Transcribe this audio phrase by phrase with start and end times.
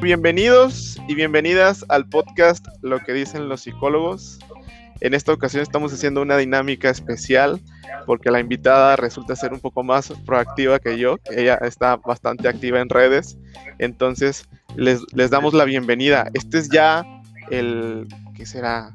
[0.00, 4.38] Bienvenidos y bienvenidas al podcast Lo que dicen los psicólogos.
[5.00, 7.60] En esta ocasión estamos haciendo una dinámica especial
[8.06, 11.18] porque la invitada resulta ser un poco más proactiva que yo.
[11.30, 13.36] Ella está bastante activa en redes.
[13.78, 16.30] Entonces les, les damos la bienvenida.
[16.34, 17.04] Este es ya
[17.50, 18.94] el, ¿qué será?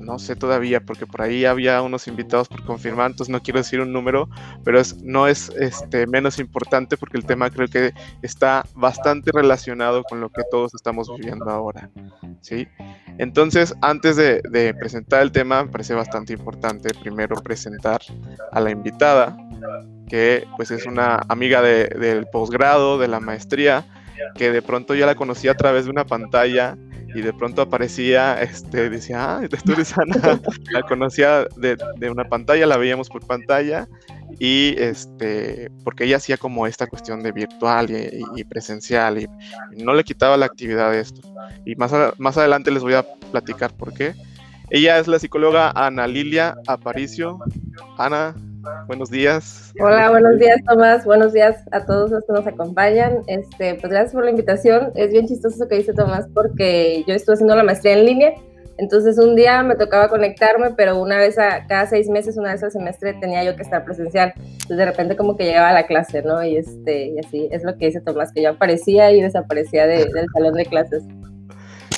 [0.00, 3.80] no sé todavía, porque por ahí había unos invitados por confirmar, entonces no quiero decir
[3.80, 4.28] un número,
[4.64, 10.02] pero es, no es este, menos importante porque el tema creo que está bastante relacionado
[10.04, 11.90] con lo que todos estamos viviendo ahora.
[12.40, 12.68] ¿sí?
[13.18, 18.00] Entonces, antes de, presentar el tema, me parece bastante importante primero presentar
[18.52, 19.36] a la invitada,
[20.08, 23.84] que pues es una amiga del posgrado, de la maestría,
[24.34, 26.76] que de pronto ya la conocí a través de una pantalla
[27.14, 32.66] y de pronto aparecía, este, decía, ah, tú eres Ana, la conocía de, una pantalla,
[32.66, 33.88] la veíamos por pantalla
[34.38, 39.28] y este, porque ella hacía como esta cuestión de virtual y, presencial y,
[39.82, 41.22] no le quitaba la actividad de esto.
[41.64, 44.14] Y más, más adelante les voy a platicar por qué.
[44.70, 47.38] Ella es la psicóloga Ana Lilia Aparicio.
[47.98, 48.34] Ana,
[48.86, 49.72] buenos días.
[49.80, 53.22] Hola, buenos días Tomás, buenos días a todos los que nos acompañan.
[53.26, 54.92] Este, pues gracias por la invitación.
[54.94, 58.34] Es bien chistoso lo que dice Tomás porque yo estuve haciendo la maestría en línea,
[58.78, 62.62] entonces un día me tocaba conectarme, pero una vez a cada seis meses, una vez
[62.62, 64.34] al semestre tenía yo que estar presencial.
[64.36, 66.44] Entonces de repente como que llegaba a la clase, ¿no?
[66.44, 70.26] Y, este, y así es lo que dice Tomás, que yo aparecía y desaparecía del
[70.32, 71.02] salón de clases.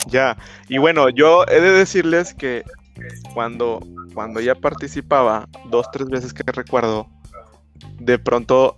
[0.06, 0.36] Ya,
[0.68, 2.62] y bueno, yo he de decirles que
[3.34, 3.80] cuando,
[4.18, 7.06] cuando ya participaba, dos, tres veces que recuerdo,
[8.00, 8.74] de pronto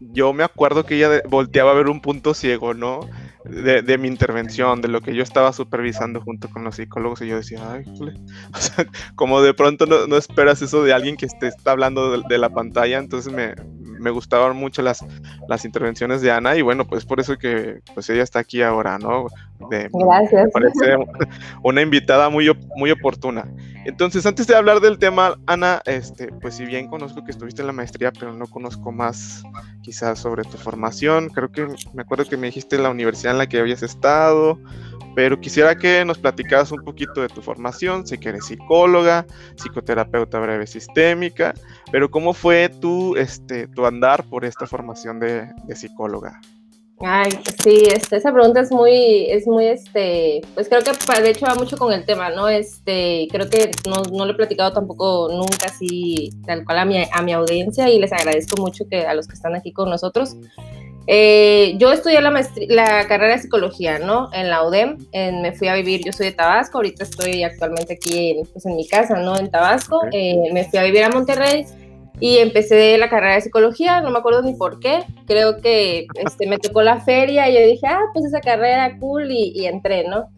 [0.00, 3.00] yo me acuerdo que ella volteaba a ver un punto ciego, ¿no?
[3.44, 7.36] De, mi intervención, de lo que yo estaba supervisando junto con los psicólogos, y yo
[7.36, 7.84] decía, ay,
[8.54, 12.38] o sea, como de pronto no, esperas eso de alguien que te está hablando de,
[12.38, 13.54] la pantalla, entonces me,
[14.00, 15.04] me gustaban mucho las,
[15.46, 18.98] las intervenciones de Ana, y bueno, pues por eso que pues ella está aquí ahora,
[18.98, 19.26] ¿no?
[19.68, 20.44] Gracias.
[20.46, 20.96] Me parece
[21.62, 23.46] una invitada muy, muy oportuna.
[23.84, 27.66] Entonces, antes de hablar del tema, Ana, este, pues si bien conozco que estuviste en
[27.66, 29.42] la maestría, pero no conozco más
[29.82, 33.48] quizás sobre tu formación, creo que me acuerdo que me dijiste la universidad en la
[33.48, 34.58] que habías estado,
[35.14, 39.26] pero quisiera que nos platicaras un poquito de tu formación, sé que eres psicóloga,
[39.56, 41.54] psicoterapeuta breve sistémica,
[41.90, 46.38] pero ¿cómo fue tu, este, tu andar por esta formación de, de psicóloga?
[47.02, 47.30] Ay,
[47.62, 51.54] sí, este, esa pregunta es muy, es muy, este, pues creo que de hecho va
[51.54, 52.46] mucho con el tema, ¿no?
[52.46, 57.02] Este, creo que no, no lo he platicado tampoco nunca así, tal cual a mi,
[57.10, 60.36] a mi audiencia y les agradezco mucho que a los que están aquí con nosotros.
[61.06, 62.30] Eh, yo estudié la,
[62.68, 64.28] la carrera de psicología, ¿no?
[64.34, 64.98] En la UDEM,
[65.40, 68.76] me fui a vivir, yo soy de Tabasco, ahorita estoy actualmente aquí en, pues en
[68.76, 69.38] mi casa, ¿no?
[69.38, 71.64] En Tabasco, eh, me fui a vivir a Monterrey
[72.20, 76.46] y empecé la carrera de psicología, no me acuerdo ni por qué, creo que este,
[76.46, 80.06] me tocó la feria y yo dije, ah, pues esa carrera cool y, y, entré,
[80.06, 80.28] ¿no?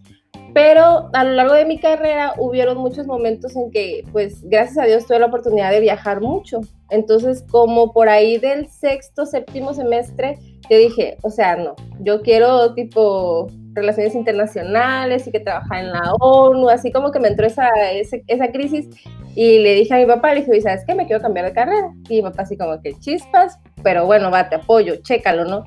[0.54, 4.86] Pero a lo largo de mi carrera hubieron muchos momentos en que, pues, gracias a
[4.86, 6.60] Dios tuve la oportunidad de viajar mucho.
[6.90, 10.38] Entonces, como por ahí del sexto, séptimo semestre,
[10.68, 16.14] yo dije, o sea, no, yo quiero tipo relaciones internacionales y que trabajar en la
[16.20, 18.88] ONU, así como que me entró esa, esa, crisis
[19.34, 20.94] y le dije a mi papá, le dije, ¿sabes qué?
[20.94, 21.90] Me quiero cambiar de carrera.
[22.08, 25.64] Y mi papá así como que chispas, pero bueno, va, te apoyo, chécalo, ¿no?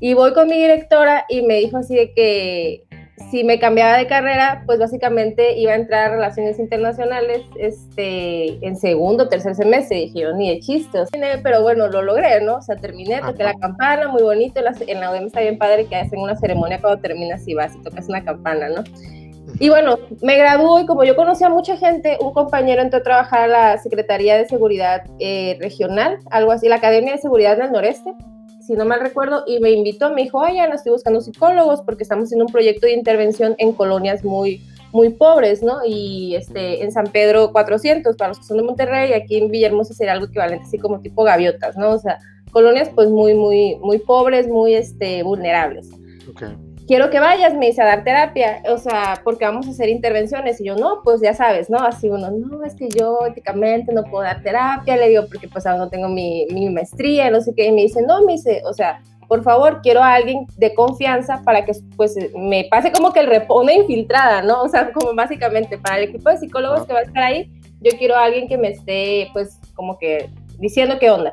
[0.00, 2.84] Y voy con mi directora y me dijo así de que
[3.30, 8.76] si me cambiaba de carrera, pues básicamente iba a entrar a relaciones internacionales este, en
[8.76, 9.98] segundo tercer semestre.
[9.98, 11.08] Y dije yo, ni de chistes.
[11.42, 12.56] Pero bueno, lo logré, ¿no?
[12.56, 14.60] O sea, terminé, toqué la campana, muy bonito.
[14.86, 17.82] En la UDEM está bien padre que hacen una ceremonia cuando terminas y vas y
[17.82, 18.84] tocas una campana, ¿no?
[19.60, 23.02] Y bueno, me graduó y como yo conocía a mucha gente, un compañero entró a
[23.02, 27.72] trabajar a la Secretaría de Seguridad eh, Regional, algo así, la Academia de Seguridad del
[27.72, 28.14] Noreste
[28.68, 32.02] si no mal recuerdo, y me invitó, me dijo, oye, no estoy buscando psicólogos porque
[32.02, 34.60] estamos haciendo un proyecto de intervención en colonias muy,
[34.92, 35.78] muy pobres, ¿no?
[35.86, 39.94] Y este, en San Pedro 400, para los que son de Monterrey, aquí en Villahermosa
[39.94, 41.92] sería algo equivalente, así como tipo gaviotas, ¿no?
[41.92, 42.18] O sea,
[42.52, 45.88] colonias pues muy, muy, muy pobres, muy este, vulnerables.
[46.30, 49.90] Okay quiero que vayas, me dice, a dar terapia, o sea, porque vamos a hacer
[49.90, 50.60] intervenciones.
[50.60, 51.78] Y yo, no, pues ya sabes, ¿no?
[51.78, 55.66] Así uno, no, es que yo éticamente no puedo dar terapia, le digo, porque pues
[55.66, 57.66] aún no tengo mi, mi maestría, no sé qué.
[57.66, 61.42] Y me dice, no, me dice, o sea, por favor, quiero a alguien de confianza
[61.44, 64.62] para que pues me pase como que el una infiltrada, ¿no?
[64.62, 67.92] O sea, como básicamente para el equipo de psicólogos que va a estar ahí, yo
[67.98, 71.32] quiero a alguien que me esté pues como que diciendo qué onda.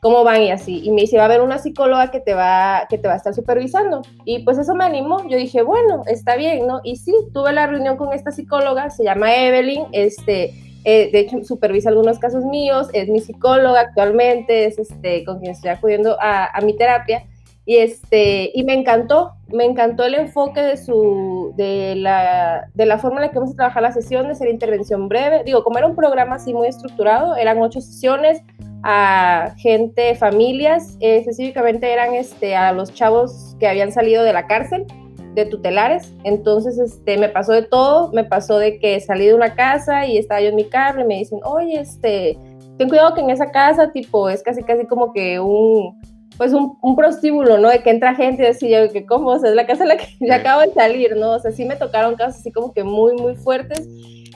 [0.00, 0.80] Cómo van y así.
[0.82, 3.16] Y me dice, va a haber una psicóloga que te va, que te va a
[3.16, 4.02] estar supervisando.
[4.24, 5.28] Y pues eso me animó.
[5.28, 6.80] Yo dije, bueno, está bien, ¿no?
[6.82, 10.54] Y sí, tuve la reunión con esta psicóloga, se llama Evelyn, este,
[10.84, 15.52] eh, de hecho supervisa algunos casos míos, es mi psicóloga actualmente, es este, con quien
[15.52, 17.24] estoy acudiendo a, a mi terapia.
[17.66, 22.98] Y, este, y me encantó, me encantó el enfoque de, su, de, la, de la
[22.98, 25.44] forma en la que vamos a trabajar las sesiones, era intervención breve.
[25.44, 28.42] Digo, como era un programa así muy estructurado, eran ocho sesiones,
[28.82, 34.86] a gente, familias, específicamente eran este, a los chavos que habían salido de la cárcel,
[35.34, 36.12] de tutelares.
[36.24, 40.18] Entonces, este, me pasó de todo, me pasó de que salí de una casa y
[40.18, 42.38] estaba yo en mi carro y me dicen, oye, este,
[42.78, 46.00] ten cuidado que en esa casa, tipo, es casi, casi como que un,
[46.40, 47.68] pues un, un prostíbulo, ¿no?
[47.68, 49.98] De que entra gente y yo, que cómo, o sea, es la casa en la
[49.98, 51.32] que ya acabo de salir, ¿no?
[51.32, 53.86] O sea, sí me tocaron casos así como que muy, muy fuertes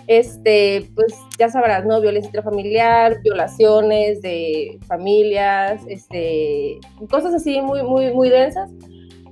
[0.06, 2.02] este, pues ya sabrás, ¿no?
[2.02, 6.78] Violencia intrafamiliar, violaciones de familias, este,
[7.10, 8.70] cosas así muy, muy, muy densas.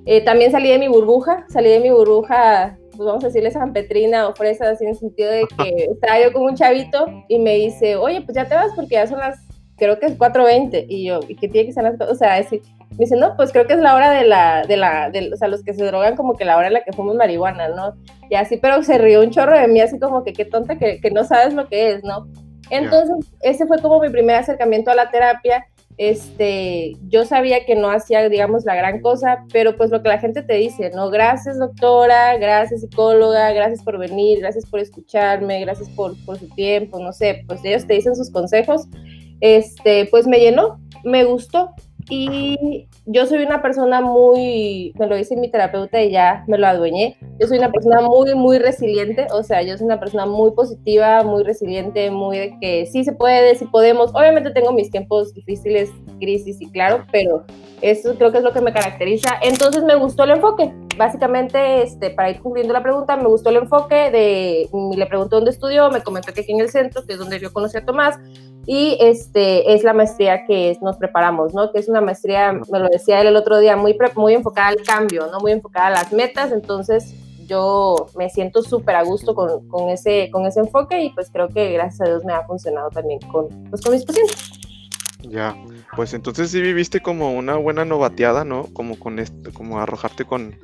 [0.07, 3.75] Eh, también salí de mi burbuja, salí de mi burbuja, pues vamos a decirle San
[3.75, 7.39] Petrina o Fresa, así en el sentido de que estaba yo con un chavito y
[7.39, 9.39] me dice, oye, pues ya te vas porque ya son las,
[9.83, 10.87] creo que es 4.20.
[10.89, 13.51] Y yo, ¿y qué tiene que ser las, o sea, decir, me dice, no, pues
[13.51, 15.85] creo que es la hora de la, de la, de, o sea, los que se
[15.85, 17.97] drogan como que la hora en la que fuimos marihuana, ¿no?
[18.31, 21.01] Y así, pero se rió un chorro de mí, así como que qué tonta que,
[21.01, 22.29] que no sabes lo que es, ¿no?
[22.71, 25.67] Entonces, ese fue como mi primer acercamiento a la terapia.
[25.99, 30.19] Este, yo sabía que no hacía, digamos, la gran cosa, pero pues lo que la
[30.19, 31.11] gente te dice, ¿no?
[31.11, 36.99] Gracias, doctora, gracias, psicóloga, gracias por venir, gracias por escucharme, gracias por, por su tiempo,
[36.99, 38.87] no sé, pues ellos te dicen sus consejos.
[39.43, 41.75] Este, pues me llenó, me gustó,
[42.09, 46.67] y yo soy una persona muy, me lo dice mi terapeuta y ya me lo
[46.67, 50.53] adueñé, yo soy una persona muy, muy resiliente, o sea, yo soy una persona muy
[50.53, 54.11] positiva, muy resiliente, muy de que sí se puede, sí podemos.
[54.15, 55.91] Obviamente tengo mis tiempos difíciles,
[56.21, 57.45] crisis y claro, pero
[57.81, 59.31] eso creo que es lo que me caracteriza.
[59.43, 60.73] Entonces me gustó el enfoque.
[60.97, 65.51] Básicamente, este, para ir cumpliendo la pregunta, me gustó el enfoque de, le pregunté dónde
[65.51, 68.19] estudió, me comentó que aquí en el centro, que es donde yo conocí a Tomás,
[68.67, 71.73] y este es la maestría que nos preparamos, ¿no?
[71.73, 74.83] Que es una maestría, me lo decía él el otro día, muy, muy enfocada al
[74.83, 75.41] cambio, ¿no?
[75.41, 77.15] Muy enfocada a las metas, entonces
[77.47, 81.49] yo me siento súper a gusto con, con, ese, con ese enfoque y pues creo
[81.49, 84.53] que gracias a Dios me ha funcionado también con, pues, con mis pacientes.
[85.23, 85.57] Ya,
[85.95, 88.67] pues entonces sí viviste como una buena novateada, ¿no?
[88.73, 90.57] Como con este, como arrojarte con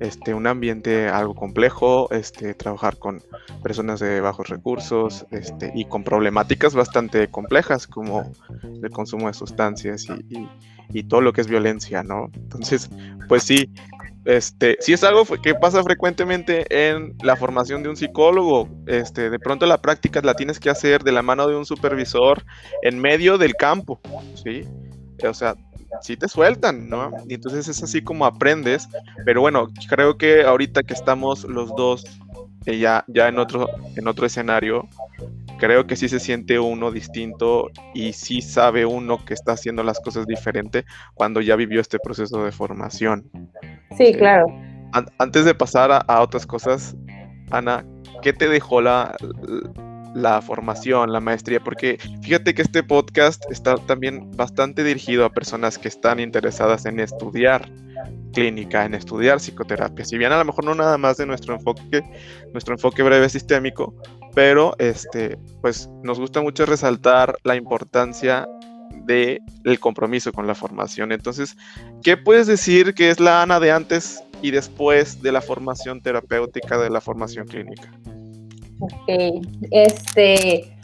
[0.00, 3.22] este, un ambiente algo complejo, este, trabajar con
[3.62, 8.30] personas de bajos recursos este, y con problemáticas bastante complejas como
[8.82, 10.48] el consumo de sustancias y,
[10.92, 12.30] y, todo lo que es violencia, ¿no?
[12.34, 12.90] Entonces,
[13.28, 13.70] pues sí,
[14.26, 18.68] este, sí es algo que pasa frecuentemente en la formación de un psicólogo.
[18.86, 22.44] Este, de pronto la práctica la tienes que hacer de la mano de un supervisor
[22.82, 24.00] en medio del campo,
[24.34, 24.62] ¿sí?
[25.24, 25.54] O sea,
[26.00, 27.12] sí te sueltan, ¿no?
[27.28, 28.88] Y entonces es así como aprendes,
[29.24, 32.04] pero bueno, creo que ahorita que estamos los dos
[32.66, 34.88] eh, ya, ya en, otro, en otro escenario,
[35.58, 40.00] creo que sí se siente uno distinto y sí sabe uno que está haciendo las
[40.00, 40.84] cosas diferente
[41.14, 43.30] cuando ya vivió este proceso de formación.
[43.96, 44.46] Sí, claro.
[45.18, 46.96] antes de pasar a, a, otras cosas,
[47.50, 47.86] Ana,
[48.22, 49.16] ¿qué te dejó la,
[50.16, 55.78] la formación, la maestría, porque fíjate que este podcast está también bastante dirigido a personas
[55.78, 57.70] que están interesadas en estudiar
[58.32, 60.06] clínica, en estudiar psicoterapia.
[60.06, 62.02] Si bien a lo mejor no nada más de nuestro enfoque,
[62.54, 63.94] nuestro enfoque breve sistémico,
[64.34, 68.48] pero este, pues nos gusta mucho resaltar la importancia
[69.04, 71.12] del el compromiso con la formación.
[71.12, 71.58] Entonces,
[72.02, 76.78] ¿qué puedes decir que es la Ana de antes y después de la formación terapéutica,
[76.78, 77.92] de la formación clínica?
[78.80, 80.76] Ok, este,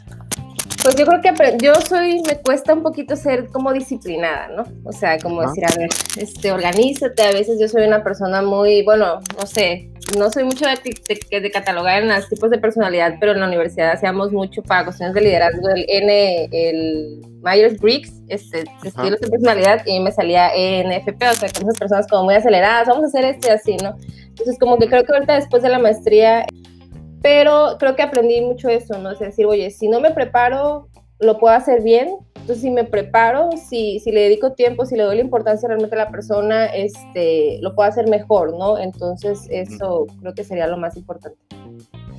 [0.83, 4.65] pues yo creo que yo soy, me cuesta un poquito ser como disciplinada, ¿no?
[4.83, 8.83] O sea, como decir, a ver, este, organízate, a veces yo soy una persona muy,
[8.83, 13.31] bueno, no sé, no soy mucho de, de, catalogar en los tipos de personalidad, pero
[13.31, 19.21] en la universidad hacíamos mucho para cuestiones de liderazgo, el N, el Myers-Briggs, este, estilos
[19.21, 23.05] de personalidad, y me salía ENFP, o sea, con esas personas como muy aceleradas, vamos
[23.05, 23.95] a hacer este así, ¿no?
[24.27, 26.45] Entonces, como que creo que ahorita después de la maestría
[27.23, 29.11] pero creo que aprendí mucho eso, ¿no?
[29.11, 30.89] Es decir, oye, si no me preparo,
[31.19, 32.17] lo puedo hacer bien.
[32.35, 35.95] Entonces, si me preparo, si, si le dedico tiempo, si le doy la importancia realmente
[35.95, 38.77] a la persona, este, lo puedo hacer mejor, ¿no?
[38.77, 41.37] Entonces, eso creo que sería lo más importante.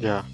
[0.00, 0.24] Ya,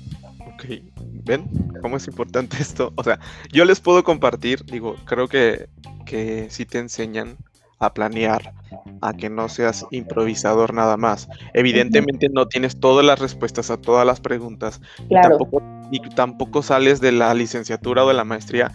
[0.54, 0.80] ok.
[1.24, 1.50] ¿Ven
[1.82, 2.92] cómo es importante esto?
[2.94, 3.18] O sea,
[3.52, 5.68] yo les puedo compartir, digo, creo que,
[6.06, 7.36] que sí te enseñan
[7.80, 8.52] a planear,
[9.00, 11.28] a que no seas improvisador nada más.
[11.54, 17.00] Evidentemente no tienes todas las respuestas a todas las preguntas y, tampoco, y tampoco sales
[17.00, 18.70] de la licenciatura o de la maestría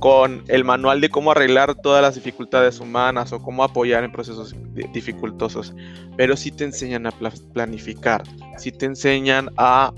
[0.00, 4.56] con el manual de cómo arreglar todas las dificultades humanas o cómo apoyar en procesos
[4.92, 5.74] dificultosos,
[6.16, 7.12] pero sí te enseñan a
[7.52, 8.22] planificar,
[8.56, 9.92] sí te enseñan a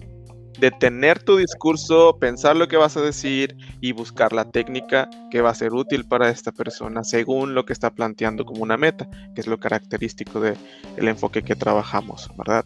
[0.59, 5.51] detener tu discurso, pensar lo que vas a decir y buscar la técnica que va
[5.51, 9.41] a ser útil para esta persona según lo que está planteando como una meta, que
[9.41, 10.57] es lo característico del
[10.97, 12.65] el enfoque que trabajamos, ¿verdad?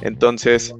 [0.00, 0.74] Entonces,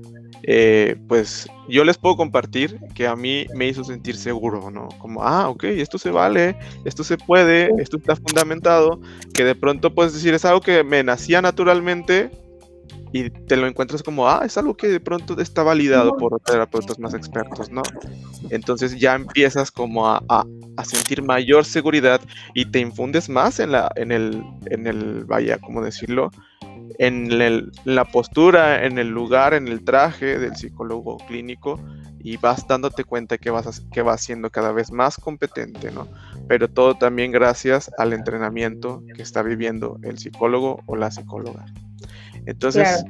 [0.45, 4.89] eh, pues yo les puedo compartir que a mí me hizo sentir seguro, ¿no?
[4.99, 9.01] Como, ah, ok, esto se vale, esto se puede, esto está fundamentado,
[9.35, 12.31] que de pronto puedes decir, es algo que me nacía naturalmente
[13.13, 16.99] y te lo encuentras como, ah, es algo que de pronto está validado por terapeutas
[16.99, 17.83] más expertos, ¿no?
[18.51, 22.21] Entonces ya empiezas como a, a, sentir mayor seguridad
[22.55, 26.31] y te infundes más en, la, en, el, en el, vaya, ¿cómo decirlo?
[26.99, 31.81] En, el, la postura, en el lugar, en el traje del psicólogo clínico
[32.21, 36.09] y vas dándote cuenta que vas, que vas siendo cada vez más competente, ¿no?
[36.49, 41.67] Pero todo también gracias al entrenamiento que está viviendo el psicólogo o la psicóloga.
[42.47, 43.05] Entonces,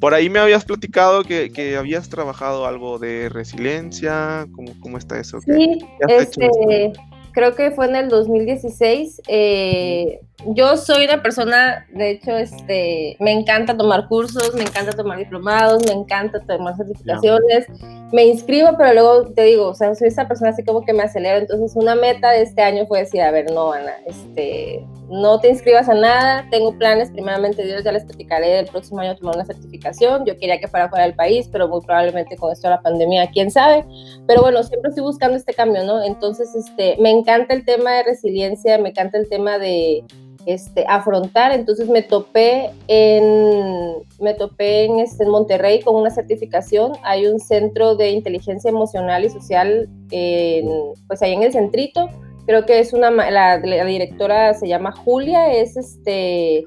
[0.00, 5.40] por ahí me habías platicado que, habías trabajado algo de resiliencia, ¿cómo, cómo está eso?
[5.40, 6.92] Sí, este,
[7.32, 9.22] creo que fue en el 2016.
[9.28, 15.18] Eh, yo soy una persona, de hecho, este, me encanta tomar cursos, me encanta tomar
[15.18, 17.66] diplomados, me encanta tomar certificaciones,
[18.12, 21.02] me inscribo, pero luego te digo, o sea, soy esa persona así como que me
[21.02, 21.38] acelero.
[21.38, 25.48] Entonces, una meta de este año fue decir, a ver, no, Ana, este, no te
[25.48, 29.44] inscribas a nada, tengo planes, primeramente Dios, ya les platicaré el próximo año tomar una
[29.44, 30.24] certificación.
[30.24, 33.30] Yo quería que fuera fuera del país, pero muy probablemente con esto de la pandemia,
[33.30, 33.84] quién sabe.
[34.26, 36.02] Pero bueno, siempre estoy buscando este cambio, ¿no?
[36.02, 40.04] Entonces, este, me encanta el tema de resiliencia, me encanta el tema de
[40.46, 41.52] este, afrontar.
[41.52, 46.92] Entonces me topé en, me topé en, este, en Monterrey con una certificación.
[47.02, 52.08] Hay un centro de inteligencia emocional y social, pues ahí en el centrito.
[52.46, 56.64] Creo que es una, la, la directora se llama Julia, es este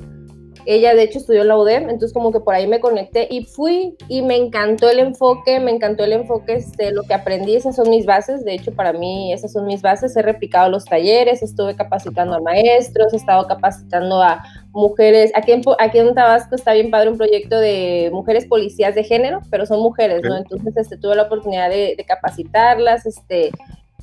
[0.66, 3.46] ella de hecho estudió en la UDEM, entonces como que por ahí me conecté y
[3.46, 7.76] fui y me encantó el enfoque, me encantó el enfoque, este, lo que aprendí, esas
[7.76, 11.44] son mis bases, de hecho para mí esas son mis bases, he replicado los talleres,
[11.44, 16.74] estuve capacitando a maestros, he estado capacitando a mujeres, aquí en, aquí en Tabasco está
[16.74, 20.36] bien padre un proyecto de mujeres policías de género, pero son mujeres, ¿no?
[20.38, 23.52] Entonces este, tuve la oportunidad de, de capacitarlas, este,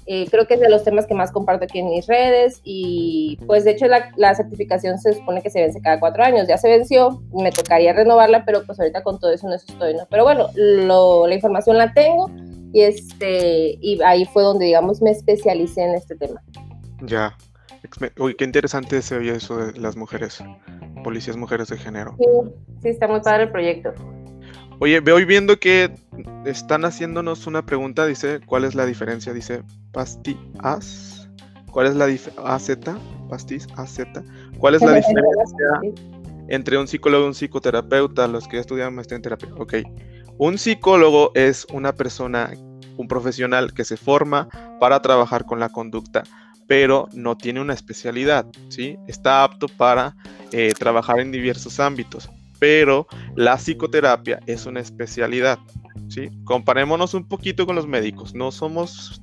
[0.06, 3.38] eh, creo que es de los temas que más comparto aquí en mis redes y
[3.46, 6.68] pues de hecho la, certificación se supone que se vence cada cuatro años, ya se
[6.68, 10.06] venció, me tocaría renovarla, pero pues ahorita con todo eso no estoy, ¿no?
[10.10, 12.30] Pero bueno, la información la tengo
[12.72, 16.42] y, este, y ahí fue donde digamos me especialicé en este tema.
[17.02, 17.36] Ya,
[18.18, 20.42] uy, qué interesante se oye eso de las mujeres,
[21.04, 22.16] policías mujeres de género.
[22.18, 22.26] Sí,
[22.82, 23.92] sí, está muy padre el proyecto.
[24.82, 25.92] Oye, voy viendo que
[26.44, 29.32] están haciéndonos una pregunta, dice, ¿cuál es la diferencia?
[29.32, 29.62] Dice,
[29.92, 31.30] pastillas.
[31.70, 32.52] ¿Cuál es la diferencia?
[32.52, 32.70] AZ,
[33.30, 34.00] pastis, AZ.
[34.58, 36.02] ¿Cuál es la diferencia
[36.48, 39.50] entre un psicólogo y un psicoterapeuta, los que estudian maestría en terapia?
[39.56, 39.74] Ok,
[40.38, 42.50] un psicólogo es una persona,
[42.96, 44.48] un profesional que se forma
[44.80, 46.24] para trabajar con la conducta,
[46.66, 48.98] pero no tiene una especialidad, ¿sí?
[49.06, 50.16] Está apto para
[50.50, 52.28] eh, trabajar en diversos ámbitos
[52.62, 55.58] pero la psicoterapia es una especialidad.
[56.08, 56.30] ¿sí?
[56.44, 58.36] Comparémonos un poquito con los médicos.
[58.36, 59.20] No somos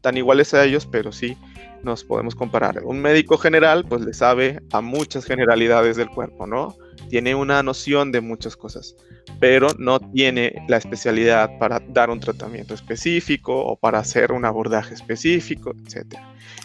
[0.00, 1.36] tan iguales a ellos, pero sí
[1.82, 2.84] nos podemos comparar.
[2.84, 6.76] Un médico general, pues le sabe a muchas generalidades del cuerpo, ¿no?
[7.08, 8.96] Tiene una noción de muchas cosas,
[9.40, 14.94] pero no tiene la especialidad para dar un tratamiento específico o para hacer un abordaje
[14.94, 16.18] específico, etc.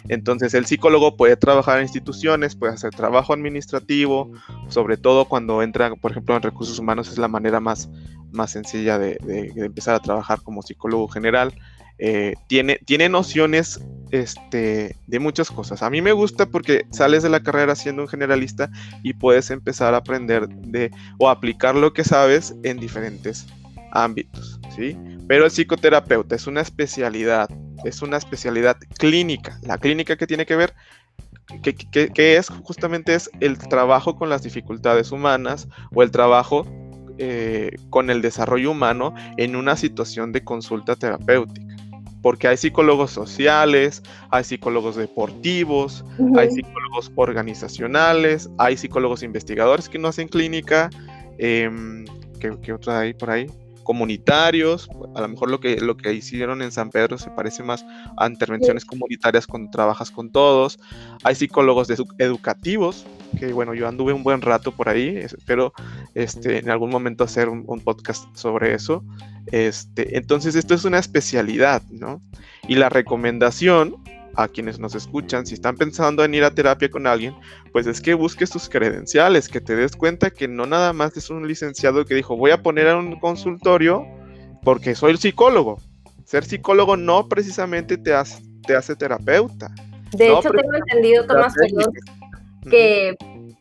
[0.08, 4.32] Entonces el psicólogo puede trabajar en instituciones, puede hacer trabajo administrativo,
[4.68, 7.88] sobre todo cuando entra, por ejemplo, en recursos humanos es la manera más,
[8.30, 9.18] más sencilla de,
[9.56, 11.54] empezar a trabajar como psicólogo general.
[11.98, 15.82] Eh, tiene, tiene nociones este, de muchas cosas.
[15.82, 18.70] A mí me gusta porque sales de la carrera siendo un generalista
[19.02, 23.46] y puedes empezar a aprender de o aplicar lo que sabes en diferentes
[23.92, 24.96] ámbitos, ¿sí?
[25.28, 27.48] Pero el psicoterapeuta es una especialidad
[27.84, 29.58] es una especialidad clínica.
[29.62, 30.74] La clínica que tiene que ver,
[31.62, 36.66] que, es justamente es el trabajo con las dificultades humanas o el trabajo
[37.18, 41.73] eh, con el desarrollo humano en una situación de consulta terapéutica.
[42.24, 46.02] Porque hay psicólogos sociales, hay psicólogos deportivos,
[46.38, 50.88] hay psicólogos organizacionales, hay psicólogos investigadores que no hacen clínica.
[51.36, 52.06] Em,
[52.40, 53.46] ¿qué, otra hay por ahí?
[53.84, 57.84] Comunitarios, a lo mejor lo que, lo que hicieron en San Pedro se parece más
[58.16, 60.78] a intervenciones comunitarias cuando trabajas con todos.
[61.22, 61.88] Hay psicólogos
[62.18, 63.06] educativos,
[63.38, 65.72] que bueno, yo anduve un buen rato por ahí, espero
[66.14, 69.04] este, en algún momento hacer un, podcast sobre eso.
[69.52, 72.20] Este, entonces esto es una especialidad, ¿no?
[72.66, 73.96] Y la recomendación
[74.36, 77.34] a quienes nos escuchan, si están pensando en ir a terapia con alguien,
[77.72, 81.30] pues es que busques tus credenciales, que te des cuenta que no nada más es
[81.30, 84.04] un licenciado que dijo voy a poner a un consultorio
[84.62, 85.80] porque soy el psicólogo.
[86.24, 89.70] Ser psicólogo no precisamente te hace, te hace terapeuta.
[90.12, 91.54] De hecho, tengo entendido, Tomás,
[92.70, 93.14] que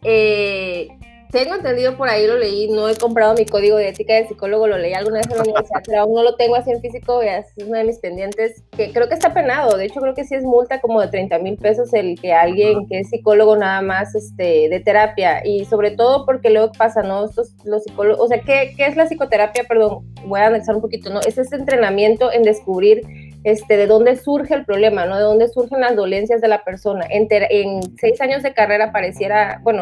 [0.04, 0.88] eh,
[1.34, 4.68] tengo entendido por ahí, lo leí, no he comprado mi código de ética de psicólogo,
[4.68, 7.24] lo leí alguna vez en la universidad, pero aún no lo tengo así en físico,
[7.24, 10.36] es uno de mis pendientes, que creo que está penado, de hecho creo que sí
[10.36, 14.14] es multa como de 30 mil pesos el que alguien que es psicólogo nada más
[14.14, 17.26] este, de terapia, y sobre todo porque luego pasa, ¿no?
[17.26, 19.64] Estos, los psicólogos, o sea, ¿qué, ¿qué es la psicoterapia?
[19.64, 21.20] Perdón, voy a analizar un poquito, ¿no?
[21.22, 23.02] Es ese entrenamiento en descubrir
[23.44, 25.18] este, de dónde surge el problema, ¿no?
[25.18, 27.08] De dónde surgen las dolencias de la persona.
[27.10, 29.82] En, en seis años de carrera pareciera, bueno,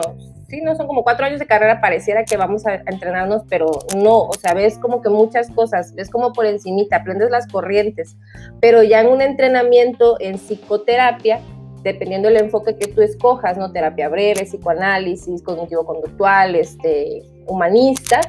[0.52, 4.24] sí, no son como cuatro años de carrera, pareciera que vamos a, entrenarnos, pero no,
[4.24, 8.18] o sea, ves como que muchas cosas, ves como por encimita, aprendes las corrientes,
[8.60, 11.40] pero ya en un entrenamiento en psicoterapia,
[11.84, 13.72] dependiendo del enfoque que tú escojas, ¿no?
[13.72, 18.20] Terapia breve, psicoanálisis, cognitivo-conductual, este, humanista,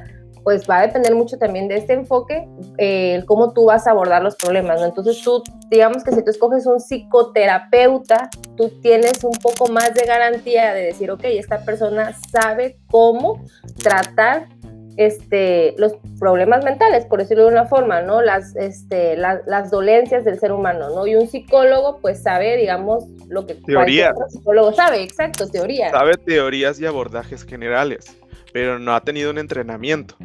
[0.45, 4.23] pues va a depender mucho también de este enfoque, eh, cómo tú vas a abordar
[4.23, 4.87] los problemas, ¿no?
[4.87, 10.05] Entonces tú, digamos que si tú escoges un psicoterapeuta, tú tienes un poco más de
[10.05, 13.45] garantía de decir, ok, esta persona sabe cómo
[13.83, 14.49] tratar
[14.97, 18.21] este, los problemas mentales, por decirlo de una forma, ¿no?
[18.21, 21.07] Las, este, las dolencias del ser humano, ¿no?
[21.07, 24.13] Y un psicólogo, pues sabe, digamos, lo que teoría.
[24.29, 25.91] psicólogo sabe, exacto, teoría.
[25.91, 28.22] Sabe teorías y abordajes generales
[28.53, 30.17] pero no ha tenido un entrenamiento.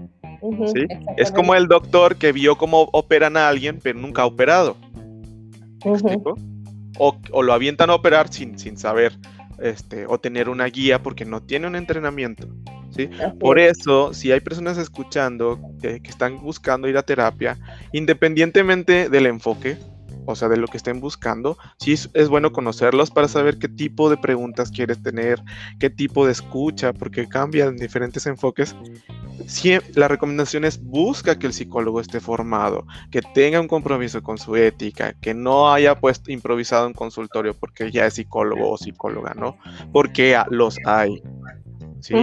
[0.73, 0.85] ¿sí?
[1.17, 4.77] Es como el doctor que vio cómo operan a alguien, pero nunca ha operado.
[6.99, 9.13] o, lo avientan a operar sin, sin saber
[9.59, 12.47] este, o tener una guía porque no tiene un entrenamiento.
[12.91, 13.09] ¿sí?
[13.39, 17.57] Por eso, si hay personas escuchando que, que están buscando ir a terapia,
[17.91, 19.77] independientemente del enfoque,
[20.27, 24.09] o sea, de lo que estén buscando, sí es, bueno conocerlos para saber qué tipo
[24.09, 25.41] de preguntas quieres tener,
[25.79, 28.75] qué tipo de escucha, porque cambian diferentes enfoques.
[29.47, 34.37] Sí, la recomendación es busca que el psicólogo esté formado, que tenga un compromiso con
[34.37, 39.33] su ética, que no haya puesto improvisado un consultorio porque ya es psicólogo o psicóloga,
[39.33, 39.57] ¿no?
[39.93, 41.21] Porque los hay.
[42.01, 42.15] ¿Sí?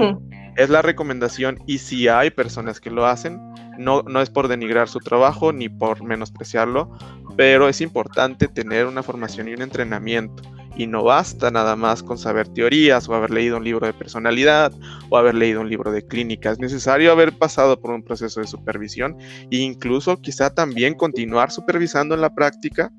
[0.56, 3.40] Es la recomendación y si hay personas que lo hacen,
[3.78, 6.96] no, no es por denigrar su trabajo ni por menospreciarlo,
[7.36, 10.42] pero es importante tener una formación y un entrenamiento.
[10.76, 14.72] Y no basta nada más con saber teorías o haber leído un libro de personalidad
[15.08, 16.50] o haber leído un libro de clínica.
[16.50, 19.16] Es necesario haber pasado por un proceso de supervisión
[19.52, 22.92] e incluso quizá también continuar supervisando en la práctica.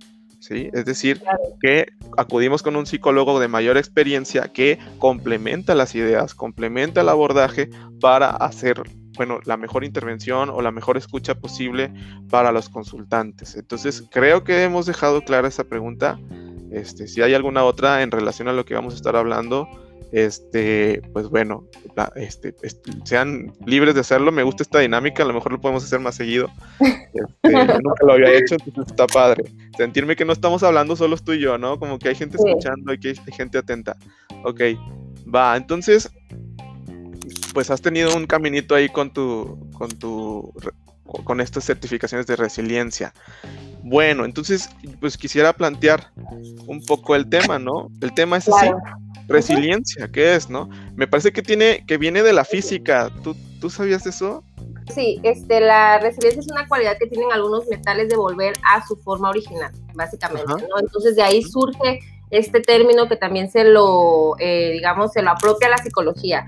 [0.46, 0.70] ¿Sí?
[0.74, 1.22] Es decir,
[1.62, 7.70] que acudimos con un psicólogo de mayor experiencia que complementa las ideas, complementa el abordaje
[8.00, 8.84] para hacer
[9.18, 11.92] bueno, la mejor intervención o la mejor escucha posible
[12.30, 13.56] para los consultantes.
[13.56, 16.20] Entonces, creo que hemos dejado clara esa pregunta.
[16.72, 19.70] Este, si hay alguna otra en relación a lo que vamos a estar hablando,
[20.12, 21.66] este, pues bueno,
[22.16, 22.56] este,
[23.04, 24.32] sean libres de hacerlo.
[24.32, 26.50] Me gusta esta dinámica, a lo mejor lo podemos hacer más seguido.
[26.80, 27.24] Este,
[27.84, 29.44] nunca lo había hecho, entonces está padre.
[29.78, 31.80] Sentirme que no estamos hablando solo tú y yo, ¿no?
[31.80, 33.98] Como que hay gente escuchando y que hay gente atenta.
[34.44, 34.62] Ok,
[35.34, 36.12] va, entonces
[37.54, 40.54] pues has tenido un caminito ahí con tu, con tu,
[41.24, 43.14] con estas certificaciones de resiliencia.
[43.88, 44.68] Bueno, entonces,
[45.00, 46.08] pues quisiera plantear
[46.66, 47.92] un poco el tema, ¿no?
[48.02, 48.72] El tema es así,
[49.28, 50.68] resiliencia, ¿qué es, no?
[50.96, 53.12] Me parece que tiene, que viene de la física.
[53.24, 54.44] ¿Tú, ¿Tú sabías eso?
[54.92, 58.96] Sí, este, la resiliencia es una cualidad que tienen algunos metales de volver a su
[58.96, 60.80] forma original, básicamente, ¿no?
[60.80, 62.00] Entonces de ahí surge
[62.32, 66.44] este término que también se lo, eh, digamos, se lo apropia a la psicología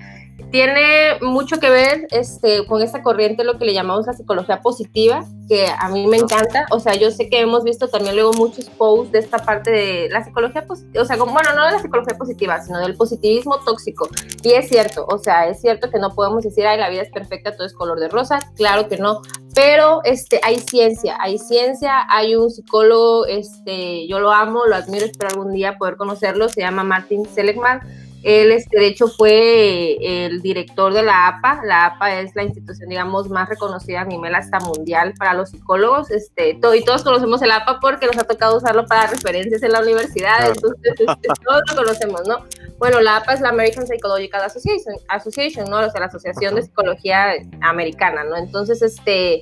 [0.51, 5.25] tiene mucho que ver este, con esta corriente, lo que le llamamos la psicología positiva,
[5.47, 6.65] que a mí me encanta.
[6.71, 10.10] O sea, yo sé que hemos visto también luego muchos posts de esta parte de
[10.10, 14.07] la psicología positiva, o sea, bueno, no de la psicología positiva, sino del positivismo tóxico.
[14.43, 17.12] Y es cierto, o sea, es cierto que no podemos decir, ay, la vida es
[17.12, 18.39] perfecta, todo es color de rosa.
[18.55, 19.21] Claro que no.
[19.53, 25.05] Pero este, hay ciencia, hay ciencia, hay un psicólogo, este, yo lo amo, lo admiro,
[25.05, 27.81] espero algún día poder conocerlo, se llama Martin Seligman
[28.27, 31.61] él, este, de hecho, fue el director de la APA.
[31.63, 36.11] La APA es la institución, digamos, más reconocida a nivel hasta mundial para los psicólogos.
[36.11, 39.79] Este, y todos conocemos el APA porque nos ha tocado usarlo para referencias en la
[39.79, 40.45] universidad.
[40.45, 41.07] Entonces, este,
[41.45, 42.39] todos lo conocemos, ¿no?
[42.79, 45.77] Bueno, la APA es la American Psychological Association, Association ¿no?
[45.77, 48.35] O sea, la Asociación de Psicología Americana, ¿no?
[48.35, 49.41] Entonces, este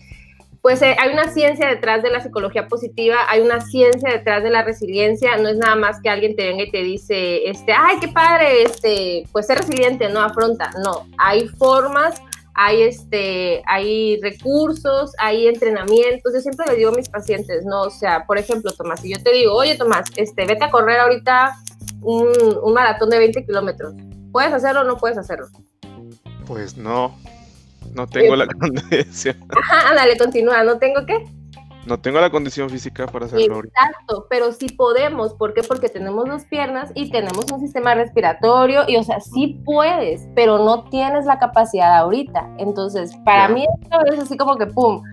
[0.66, 4.50] pues eh, hay una ciencia detrás de la psicología positiva, hay una ciencia detrás de
[4.50, 7.98] la resiliencia, no es nada más que alguien te venga y te dice, este, ay,
[8.02, 12.20] qué padre, este, pues ser resiliente, no afronta, no, hay formas
[12.56, 16.34] hay, este, hay recursos, hay entrenamientos.
[16.34, 17.82] Yo siempre le digo a mis pacientes, ¿no?
[17.82, 21.00] O sea, por ejemplo, Tomás, si yo te digo, oye, Tomás, este, vete a correr
[21.00, 21.54] ahorita
[22.02, 22.30] un,
[22.64, 23.94] un maratón de 20 kilómetros.
[24.32, 25.48] ¿Puedes hacerlo o no puedes hacerlo?
[26.48, 27.14] Pues no,
[27.96, 29.38] no tengo la condición.
[29.50, 31.26] Ajá, dale, continúa, ¿no tengo qué?
[31.86, 33.60] No tengo la condición física para hacerlo.
[33.60, 35.36] Exacto, pero sí podemos.
[35.36, 35.62] ¿Por qué?
[35.62, 40.58] Porque tenemos dos piernas y tenemos un sistema respiratorio y, o sea, sí puedes, pero
[40.58, 42.50] no tienes la capacidad ahorita.
[42.58, 45.04] Entonces, para mí esto es así como que, ¡pum!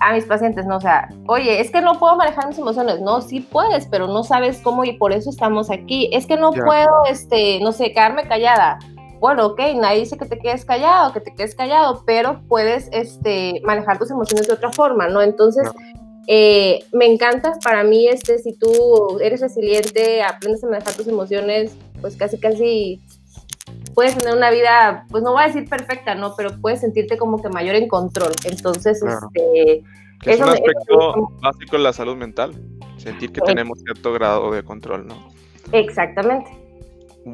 [0.00, 0.76] a mis pacientes, ¿no?
[0.76, 3.00] O sea, oye, es que no puedo manejar mis emociones.
[3.00, 6.10] No, sí puedes, pero no sabes cómo y por eso estamos aquí.
[6.12, 8.78] Es que no puedo, este, no sé, quedarme callada.
[9.20, 13.60] Bueno, ok, nadie dice que te quedes callado, que te quedes callado, pero puedes, este,
[13.64, 15.22] manejar tus emociones de otra forma, ¿no?
[15.22, 15.68] Entonces,
[16.26, 21.76] eh, me encanta, para mí, este, si tú eres resiliente, aprendes a manejar tus emociones,
[22.00, 23.00] pues casi, casi
[23.94, 26.34] puedes tener una vida, pues no voy a decir perfecta, ¿no?
[26.36, 28.32] Pero puedes sentirte como que mayor en control.
[28.44, 29.82] Entonces, este...
[30.24, 32.52] Es un aspecto básico de la salud mental,
[32.96, 35.14] sentir que tenemos cierto grado de control, ¿no?
[35.72, 36.65] Exactamente.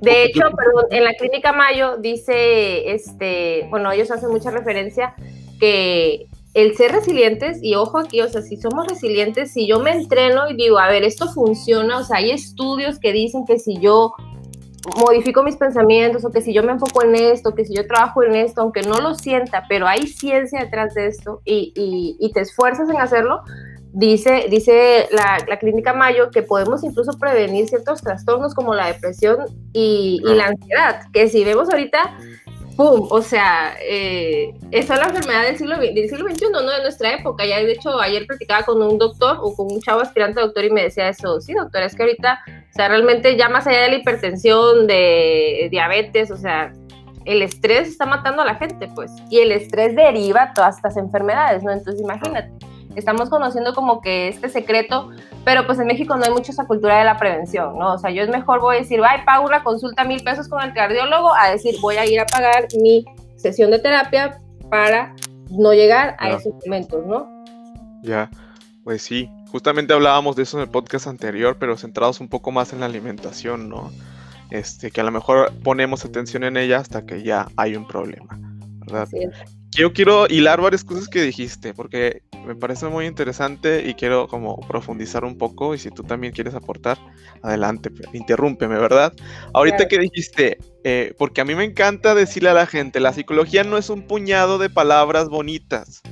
[0.00, 5.14] De hecho, perdón, en la clínica Mayo dice, este, bueno, ellos hacen mucha referencia
[5.61, 9.92] que el ser resilientes, y ojo aquí, o sea, si somos resilientes, si yo me
[9.92, 13.78] entreno y digo, a ver, esto funciona, o sea, hay estudios que dicen que si
[13.81, 14.14] yo
[14.98, 18.22] modifico mis pensamientos o que si yo me enfoco en esto, que si yo trabajo
[18.22, 21.72] en esto, aunque no lo sienta, pero hay ciencia detrás de esto y,
[22.18, 23.42] y, te esfuerzas en hacerlo,
[23.92, 29.44] dice, dice la, la, clínica Mayo que podemos incluso prevenir ciertos trastornos como la depresión
[29.72, 32.16] y, y la ansiedad, que si vemos ahorita
[32.76, 33.07] ¡pum!
[33.11, 36.70] O sea, eh, esa es la enfermedad del siglo, del siglo XXI, ¿no?
[36.70, 37.44] De nuestra época.
[37.44, 40.64] Ya, de hecho, ayer platicaba con un doctor o con un chavo aspirante a doctor
[40.64, 41.40] y me decía eso.
[41.40, 45.68] Sí, doctor, es que ahorita, o sea, realmente ya más allá de la hipertensión, de
[45.70, 46.72] diabetes, o sea,
[47.24, 49.12] el estrés está matando a la gente, pues.
[49.31, 51.72] Y el estrés deriva todas estas enfermedades, ¿no?
[51.72, 55.11] Entonces, imagínate estamos conociendo como que este secreto,
[55.44, 57.94] pero pues en México no hay mucha esa cultura de la prevención, ¿no?
[57.94, 60.62] O sea, yo es mejor voy a decir, ay, pago una consulta mil pesos con
[60.62, 63.05] el cardiólogo, a decir, voy a ir a pagar mi
[63.37, 64.38] sesión de terapia
[64.70, 65.14] para
[65.50, 67.28] no llegar a esos momentos, ¿no?
[68.02, 68.31] Ya,
[68.85, 72.72] pues sí, justamente hablábamos de eso en el podcast anterior, pero centrados un poco más
[72.72, 73.90] en la alimentación, ¿no?
[74.50, 78.38] Este, que a lo mejor ponemos atención en ella hasta que ya hay un problema,
[78.81, 79.09] ¿verdad?
[79.11, 79.26] Sí.
[79.75, 84.61] Yo quiero hilar varias cosas que dijiste, porque me parece muy interesante y quiero como
[84.69, 86.99] profundizar un poco y si tú también quieres aportar,
[87.43, 89.15] adelante, interrúmpeme, ¿verdad?
[89.55, 93.65] Ahorita que dijiste, eh, porque a mí me encanta decirle a la gente, la psicología
[93.65, 96.03] no es un puñado de palabras bonitas.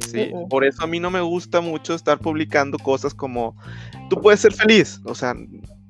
[0.00, 3.56] Sí, por eso a mí no me gusta mucho estar publicando cosas como
[4.08, 5.34] tú puedes ser feliz, o sea,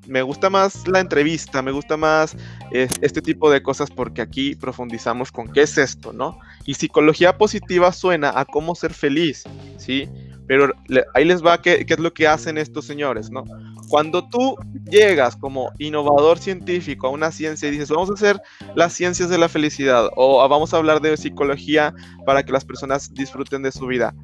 [0.06, 2.36] me gusta más la entrevista, me gusta más
[2.70, 6.38] este tipo de cosas porque aquí profundizamos con qué es esto, ¿no?
[6.66, 9.44] Y psicología positiva suena a cómo ser feliz,
[9.76, 10.08] ¿sí?
[10.46, 10.72] Pero
[11.14, 13.44] ahí les va qué, qué es lo que hacen estos señores, ¿no?
[13.88, 14.56] Cuando tú
[14.90, 18.40] llegas como innovador científico a una ciencia y dices, vamos a hacer
[18.74, 21.94] las ciencias de la felicidad o vamos a hablar de psicología
[22.26, 24.14] para que las personas disfruten de su vida,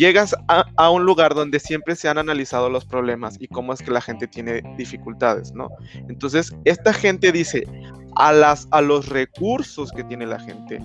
[0.00, 3.90] llegas a, un lugar donde siempre se han analizado los problemas y cómo es que
[3.90, 5.68] la gente tiene dificultades, ¿no?
[6.08, 7.64] Entonces, esta gente dice,
[8.16, 10.82] a, las, a los recursos que tiene la gente,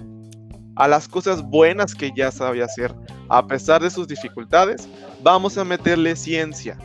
[0.75, 2.93] a las cosas buenas que ya sabe hacer,
[3.30, 4.89] a pesar de sus dificultades,
[5.23, 6.78] vamos a meterle ciencia,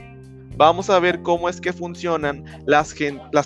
[0.61, 2.93] vamos a ver cómo es que funcionan las,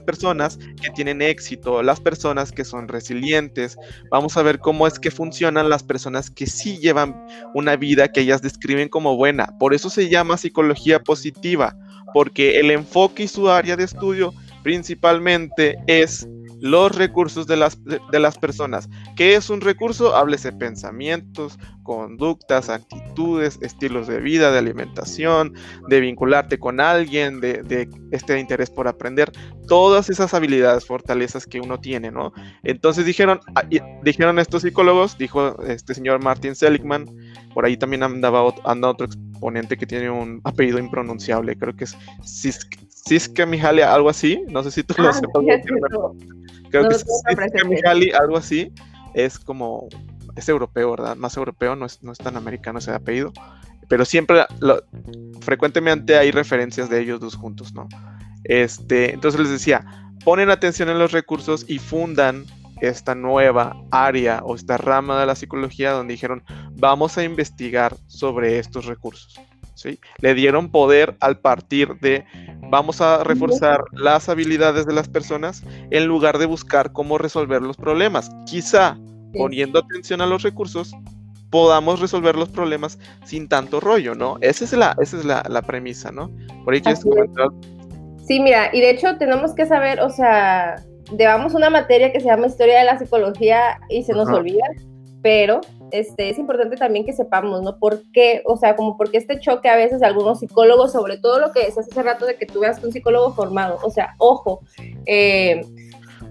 [0.04, 3.76] personas que tienen éxito, las personas que son resilientes,
[4.10, 7.24] vamos a ver cómo es que funcionan las personas que sí llevan
[7.54, 9.46] una vida que ellas describen como buena.
[9.60, 11.76] Por eso se llama psicología positiva,
[12.12, 16.26] porque el enfoque y su área de estudio principalmente es
[16.60, 18.88] los recursos de las, de, las personas.
[19.16, 20.14] ¿Qué es un recurso?
[20.14, 25.54] Háblese pensamientos, conductas, actitudes, estilos de vida, de alimentación,
[25.88, 29.32] de vincularte con alguien, de, este interés por aprender,
[29.68, 32.32] todas esas habilidades, fortalezas que uno tiene, ¿no?
[32.62, 33.64] Entonces dijeron, ah,
[34.02, 37.06] dijeron estos psicólogos, dijo este señor Martin Seligman,
[37.52, 41.96] por ahí también andaba anda otro exponente que tiene un apellido impronunciable, creo que es
[43.06, 45.42] Siska Mihaly, algo así, no sé si tú lo ah, sepas.
[46.70, 48.72] Creo que Siska Mihaly, algo así,
[49.12, 49.88] es como,
[50.36, 51.16] es europeo, ¿verdad?
[51.16, 53.32] Más europeo, no es, no es tan americano ese apellido,
[53.88, 54.44] pero siempre,
[55.40, 57.88] frecuentemente hay referencias de ellos dos juntos, ¿no?
[58.44, 59.84] Este, entonces les decía,
[60.24, 62.44] ponen atención en los recursos y fundan
[62.80, 68.58] esta nueva área o esta rama de la psicología donde dijeron, vamos a investigar sobre
[68.58, 69.38] estos recursos.
[69.74, 69.98] ¿Sí?
[70.18, 72.24] Le dieron poder al partir de
[72.70, 77.76] vamos a reforzar las habilidades de las personas en lugar de buscar cómo resolver los
[77.76, 78.30] problemas.
[78.46, 78.96] Quizá
[79.32, 80.94] poniendo atención a los recursos,
[81.50, 84.38] podamos resolver los problemas sin tanto rollo, ¿no?
[84.40, 86.30] Esa es la, esa es la, premisa, ¿no?
[86.64, 87.48] Por ahí quieres comentar.
[88.26, 90.82] Sí, mira, y de hecho tenemos que saber, o sea,
[91.16, 94.64] llevamos una materia que se llama Historia de la Psicología y se nos olvida,
[95.22, 97.78] pero este, es importante también que sepamos, ¿no?
[97.78, 98.42] ¿Por qué?
[98.46, 101.88] O sea, como porque este choque a veces algunos psicólogos, sobre todo lo que decías
[101.90, 104.60] hace rato de que tú veas un psicólogo formado, o sea, ojo,
[105.06, 105.60] eh,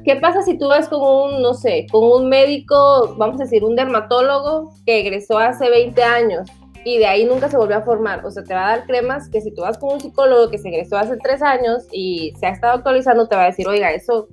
[0.03, 3.63] ¿Qué pasa si tú vas con un, no sé, con un médico, vamos a decir,
[3.63, 6.49] un dermatólogo que egresó hace 20 años
[6.83, 8.25] y de ahí nunca se volvió a formar?
[8.25, 10.57] O sea, te va a dar cremas que si tú vas con un psicólogo que
[10.57, 13.91] se egresó hace 3 años y se ha estado actualizando, te va a decir, oiga,
[13.93, 14.27] eso,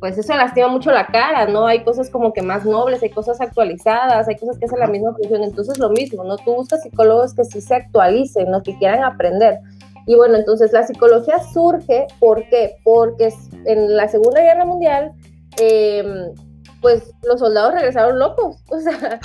[0.00, 1.66] pues eso lastima mucho la cara, ¿no?
[1.66, 5.12] Hay cosas como que más nobles, hay cosas actualizadas, hay cosas que hacen la misma
[5.14, 5.42] función.
[5.42, 6.36] Entonces, lo mismo, ¿no?
[6.36, 8.62] Tú buscas psicólogos que sí se actualicen, ¿no?
[8.62, 9.58] Que quieran aprender.
[10.06, 12.76] Y bueno, entonces la psicología surge, ¿por qué?
[12.84, 13.32] Porque
[13.66, 15.12] en la Segunda Guerra Mundial,
[15.60, 16.32] em,
[16.80, 19.20] pues los soldados regresaron locos, o sea,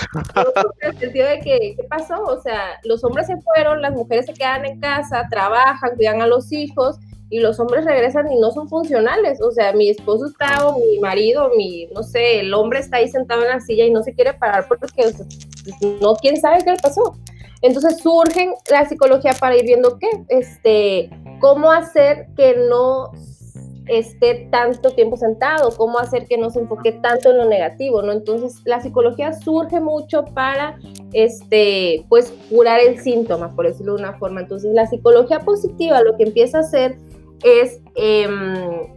[0.81, 2.21] en el sentido de que, ¿qué pasó?
[2.23, 6.27] O sea, los hombres se fueron, las mujeres se quedan en casa, trabajan, cuidan a
[6.27, 6.97] los hijos,
[7.33, 9.41] y los hombres regresan y no son funcionales.
[9.41, 13.07] O sea, mi esposo está o mi marido, mi, no sé, el hombre está ahí
[13.07, 14.85] sentado en la silla y no se quiere parar porque
[15.99, 17.17] no, quién sabe qué le pasó.
[17.63, 23.09] Entonces surgen la psicología para ir viendo qué, este, cómo hacer que no
[23.87, 28.11] esté tanto tiempo sentado, cómo hacer que no se enfoque tanto en lo negativo, ¿no?
[28.11, 30.77] Entonces, la psicología surge mucho para,
[31.13, 34.41] este, pues, curar el síntoma, por decirlo de una forma.
[34.41, 36.95] Entonces, la psicología positiva lo que empieza a hacer
[37.43, 38.87] es, em,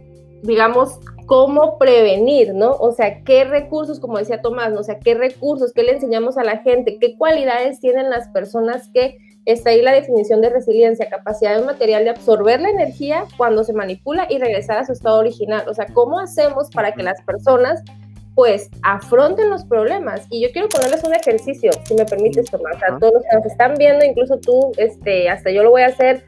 [0.43, 2.71] digamos, cómo prevenir, ¿no?
[2.71, 4.79] O sea, qué recursos, como decía Tomás, ¿no?
[4.79, 8.89] O sea, qué recursos, qué le enseñamos a la gente, qué cualidades tienen las personas
[8.93, 13.25] que está ahí la definición de resiliencia, capacidad de un material de absorber la energía
[13.37, 15.63] cuando se manipula y regresar a su estado original.
[15.67, 17.81] O sea, ¿cómo hacemos para que las personas
[18.37, 20.27] pues afronten los problemas.
[20.29, 23.45] Y yo quiero ponerles un ejercicio, si me permites, Tomás, a todos los que nos
[23.47, 26.23] están viendo, incluso tú, este, hasta yo lo voy a hacer.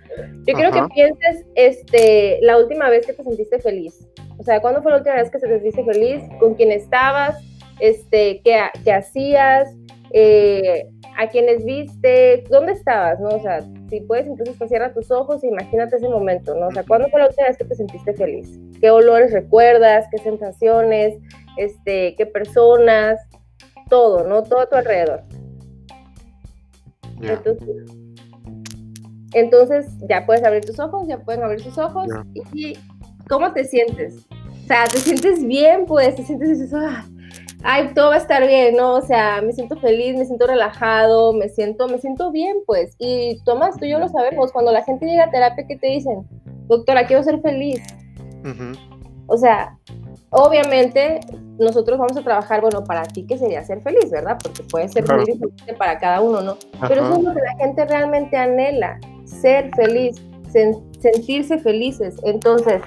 [0.48, 4.08] Yo quiero que pienses este, la última vez que te sentiste feliz.
[4.39, 6.24] O sea, ¿cuándo fue la última vez que te sentiste feliz?
[6.39, 7.38] ¿Con quién estabas?
[7.80, 9.69] Este, ¿qué, qué hacías?
[10.12, 10.88] Eh,
[11.19, 13.19] a quienes viste, ¿dónde estabas?
[13.19, 13.27] ¿no?
[13.27, 16.67] O sea, si puedes, entonces cierra tus ojos e imagínate ese momento, ¿no?
[16.67, 18.58] O sea, ¿cuándo fue la última vez que te sentiste feliz?
[18.79, 20.08] ¿Qué olores recuerdas?
[20.12, 21.17] ¿Qué sensaciones?
[21.58, 23.19] Este, ¿Qué personas?
[23.89, 24.43] Todo, ¿no?
[24.43, 25.23] Todo a tu alrededor.
[29.34, 32.08] Entonces, ya puedes abrir tus ojos, ya pueden abrir sus ojos.
[32.53, 32.77] Y,
[33.27, 34.25] ¿cómo te sientes?
[34.63, 35.86] O sea, ¿te sientes bien?
[35.86, 36.73] Pues, ¿te sientes...
[36.73, 37.05] Ah,
[37.63, 38.95] ay, todo va a estar bien, ¿no?
[38.95, 42.95] O sea, me siento feliz, me siento relajado, me siento, me siento bien, pues.
[42.98, 45.88] Y Tomás, tú y yo lo sabemos, cuando la gente llega a terapia, ¿qué te
[45.88, 46.28] dicen?
[46.67, 47.82] Doctora, quiero ser feliz.
[49.28, 49.78] O sea,
[50.30, 51.19] obviamente
[51.58, 54.38] nosotros vamos a trabajar, bueno, para ti que sería ser feliz, ¿verdad?
[54.41, 56.58] Porque puede ser muy diferente para cada uno, ¿no?
[56.88, 60.22] Pero eso es lo que la gente realmente anhela, ser feliz,
[61.00, 62.15] sentirse felices.
[62.24, 62.82] Entonces,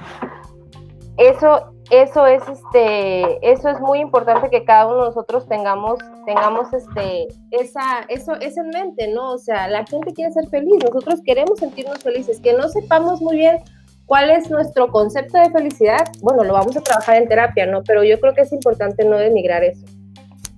[1.18, 6.72] eso eso es este eso es muy importante que cada uno de nosotros tengamos tengamos
[6.72, 11.20] este esa eso es en mente no o sea la gente quiere ser feliz nosotros
[11.22, 12.40] queremos sentirnos felices.
[12.40, 13.58] Que no sepamos muy bien
[14.06, 18.02] cuál es nuestro concepto de felicidad bueno lo vamos a trabajar en terapia no pero
[18.02, 19.84] yo creo que es importante no denigrar eso.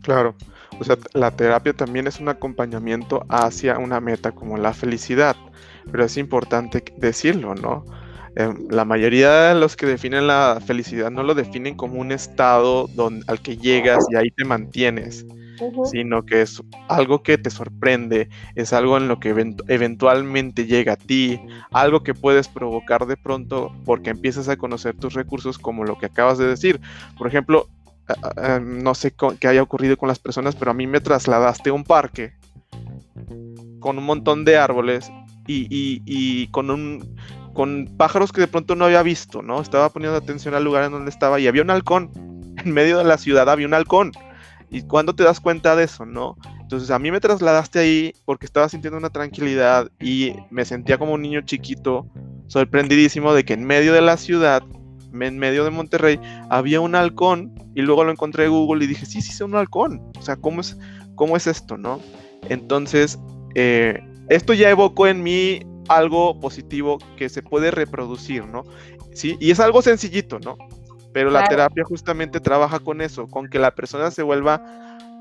[0.02, 0.36] Claro.
[0.78, 5.34] O sea la terapia también es un acompañamiento hacia una meta como la felicidad.
[5.90, 7.84] Pero es importante decirlo no
[8.36, 12.88] Em, la mayoría de los que definen la felicidad no lo definen como un estado
[12.88, 15.24] donde, al que llegas y ahí te mantienes,
[15.84, 19.28] sino que es algo que te sorprende, es algo en lo que
[19.68, 25.14] eventualmente llega a ti, algo que puedes provocar de pronto porque empiezas a conocer tus
[25.14, 26.80] recursos como lo que acabas de decir.
[27.16, 27.68] Por ejemplo,
[28.60, 31.84] no sé qué haya ocurrido con las personas, pero a mí me trasladaste a un
[31.84, 32.32] parque
[33.78, 35.08] con un montón de árboles
[35.46, 37.16] y con un
[37.54, 39.62] con pájaros que de pronto no había visto, ¿no?
[39.62, 42.10] Estaba poniendo atención al lugar en donde estaba y había un halcón.
[42.64, 44.12] En medio de la ciudad había un halcón.
[44.70, 46.36] ¿Y cuándo te das cuenta de eso, no?
[46.60, 51.14] Entonces a mí me trasladaste ahí porque estaba sintiendo una tranquilidad y me sentía como
[51.14, 52.06] un niño chiquito,
[52.46, 54.62] sorprendidísimo de que en medio de la ciudad,
[55.12, 59.04] en medio de Monterrey, había un halcón y luego lo encontré en Google y dije,
[59.04, 60.00] sí, sí, es un halcón.
[60.18, 60.76] O sea, ¿cómo es,
[61.16, 62.00] cómo es esto, no?
[62.48, 63.18] Entonces,
[63.54, 68.64] eh, esto ya evocó en mí algo positivo que se puede reproducir, ¿no?
[69.12, 70.56] Sí, y es algo sencillito, ¿no?
[71.12, 74.60] Pero la terapia justamente trabaja con eso, con que la persona se vuelva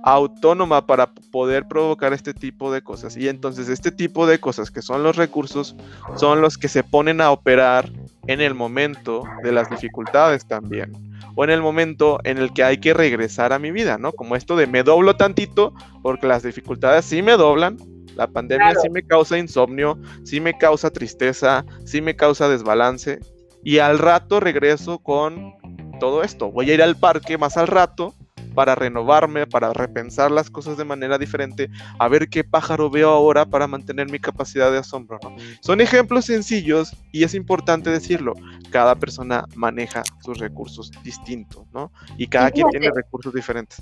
[0.03, 3.15] autónoma para poder provocar este tipo de cosas.
[3.15, 5.75] Y entonces este tipo de cosas que son los recursos
[6.17, 7.89] son los que se ponen a operar
[8.27, 10.91] en el momento de las dificultades también.
[11.35, 14.11] o en el momento en el que hay que regresar a mi vida, ¿no?
[14.11, 15.73] Como esto de me doblo tantito
[16.03, 17.77] porque las dificultades sí me doblan,
[18.15, 23.19] la pandemia sí me causa insomnio, sí me causa tristeza, sí me causa desbalance
[23.63, 25.53] y al rato regreso con
[25.99, 26.51] todo esto.
[26.51, 28.13] Voy a ir al parque más al rato
[28.53, 33.45] para renovarme, para repensar las cosas de manera diferente, a ver qué pájaro veo ahora
[33.45, 35.19] para mantener mi capacidad de asombro.
[35.23, 35.35] ¿no?
[35.61, 38.33] Son ejemplos sencillos y es importante decirlo.
[38.71, 41.91] Cada persona maneja sus recursos distintos, ¿no?
[42.17, 43.81] Y cada quien tiene recursos diferentes.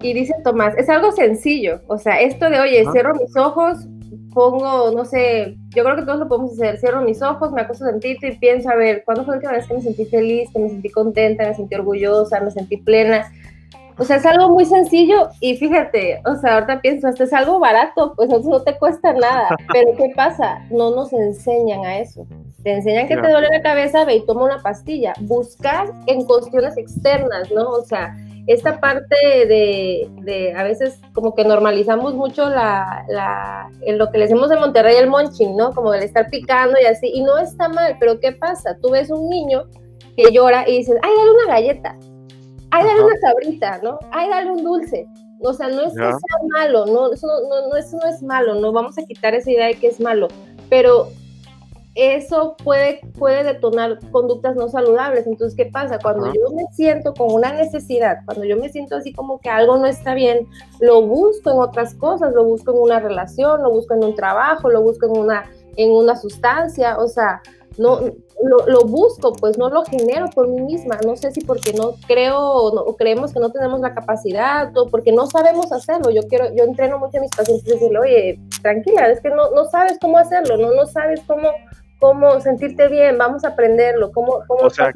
[0.00, 3.78] Y dice Tomás, es algo sencillo, o sea, esto de, oye, cierro mis ojos,
[4.32, 7.84] pongo, no sé, yo creo que todos lo podemos hacer, cierro mis ojos, me acuesto
[7.84, 10.60] tantito y pienso, a ver, ¿cuándo fue la última vez que me sentí feliz, que
[10.60, 13.30] me sentí contenta, me sentí orgullosa, me sentí plena?
[13.98, 17.58] O sea, es algo muy sencillo y fíjate, o sea, ahorita pienso, esto es algo
[17.58, 19.48] barato, pues eso no te cuesta nada.
[19.72, 20.60] Pero ¿qué pasa?
[20.70, 22.24] No nos enseñan a eso.
[22.62, 25.14] Te enseñan que te duele la cabeza, ve y toma una pastilla.
[25.20, 27.68] Buscar en cuestiones externas, ¿no?
[27.68, 33.98] O sea, esta parte de, de, a veces como que normalizamos mucho la, la, en
[33.98, 35.72] lo que le decimos de Monterrey el monching, ¿no?
[35.72, 38.76] Como el estar picando y así, y no está mal, pero ¿qué pasa?
[38.80, 39.64] Tú ves un niño
[40.16, 41.96] que llora y dices, ay, dale una galleta,
[42.70, 43.98] ay, dale una sabrita, ¿no?
[44.10, 45.08] Ay, dale un dulce.
[45.40, 48.56] O sea, no es que sea malo, no eso no, no, eso no es malo,
[48.56, 50.26] no vamos a quitar esa idea de que es malo,
[50.68, 51.10] pero
[51.94, 55.26] eso puede, puede detonar conductas no saludables.
[55.26, 55.98] Entonces, ¿qué pasa?
[56.00, 59.76] Cuando yo me siento con una necesidad, cuando yo me siento así como que algo
[59.78, 60.46] no está bien,
[60.80, 64.68] lo busco en otras cosas, lo busco en una relación, lo busco en un trabajo,
[64.68, 67.42] lo busco en una, en una sustancia, o sea,
[67.78, 68.00] no,
[68.42, 70.98] lo, lo, busco, pues no lo genero por mí misma.
[71.04, 75.12] No sé si porque no creo o, creemos que no tenemos la capacidad o porque
[75.12, 76.10] no sabemos hacerlo.
[76.10, 79.50] Yo quiero, yo entreno mucho a mis pacientes y decirle, oye, tranquila, es que no,
[79.50, 81.48] no sabes cómo hacerlo, no, no sabes cómo
[81.98, 84.92] cómo sentirte bien, vamos a aprenderlo, cómo, cómo o sea,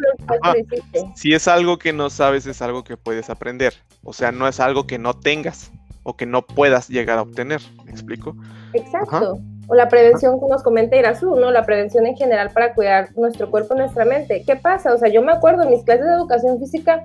[1.14, 3.74] Si es algo que no sabes, es algo que puedes aprender.
[4.04, 5.72] O sea, no es algo que no tengas
[6.04, 7.60] o que no puedas llegar a obtener.
[7.84, 8.36] ¿Me explico?
[8.72, 9.40] Exacto.
[9.68, 11.50] O la prevención que nos comenta Irazú, ¿no?
[11.50, 14.42] La prevención en general para cuidar nuestro cuerpo y nuestra mente.
[14.44, 14.92] ¿Qué pasa?
[14.92, 17.02] O sea, yo me acuerdo en mis clases de educación física,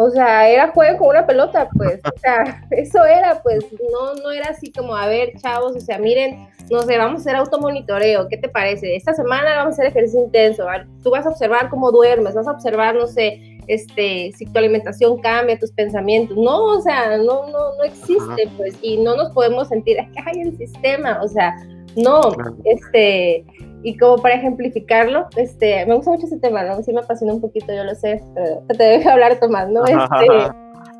[0.00, 2.00] o sea, era juego con una pelota, pues.
[2.04, 5.98] O sea, eso era, pues, no, no era así como, a ver, chavos, o sea,
[5.98, 8.94] miren, no sé, vamos a hacer automonitoreo, ¿qué te parece?
[8.94, 10.66] Esta semana vamos a hacer ejercicio intenso,
[11.02, 15.18] tú vas a observar cómo duermes, vas a observar, no sé, este, si tu alimentación
[15.18, 19.66] cambia, tus pensamientos, no, o sea, no, no, no existe, pues, y no nos podemos
[19.66, 21.56] sentir, hay el sistema, o sea,
[21.96, 22.20] no,
[22.64, 23.44] este,
[23.82, 26.82] y como para ejemplificarlo, este, me gusta mucho ese tema, ¿no?
[26.82, 29.84] Sí me apasiona un poquito, yo lo sé, pero te dejo hablar, Tomás, ¿no?
[29.84, 30.52] Este,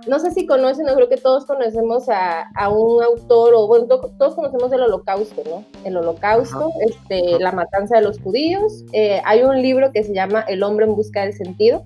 [0.07, 3.87] no sé si conocen, no creo que todos conocemos a, a un autor, o bueno,
[3.87, 5.65] todos conocemos el holocausto, ¿no?
[5.85, 8.85] El holocausto, este, la matanza de los judíos.
[8.93, 11.85] Eh, hay un libro que se llama El hombre en busca del sentido,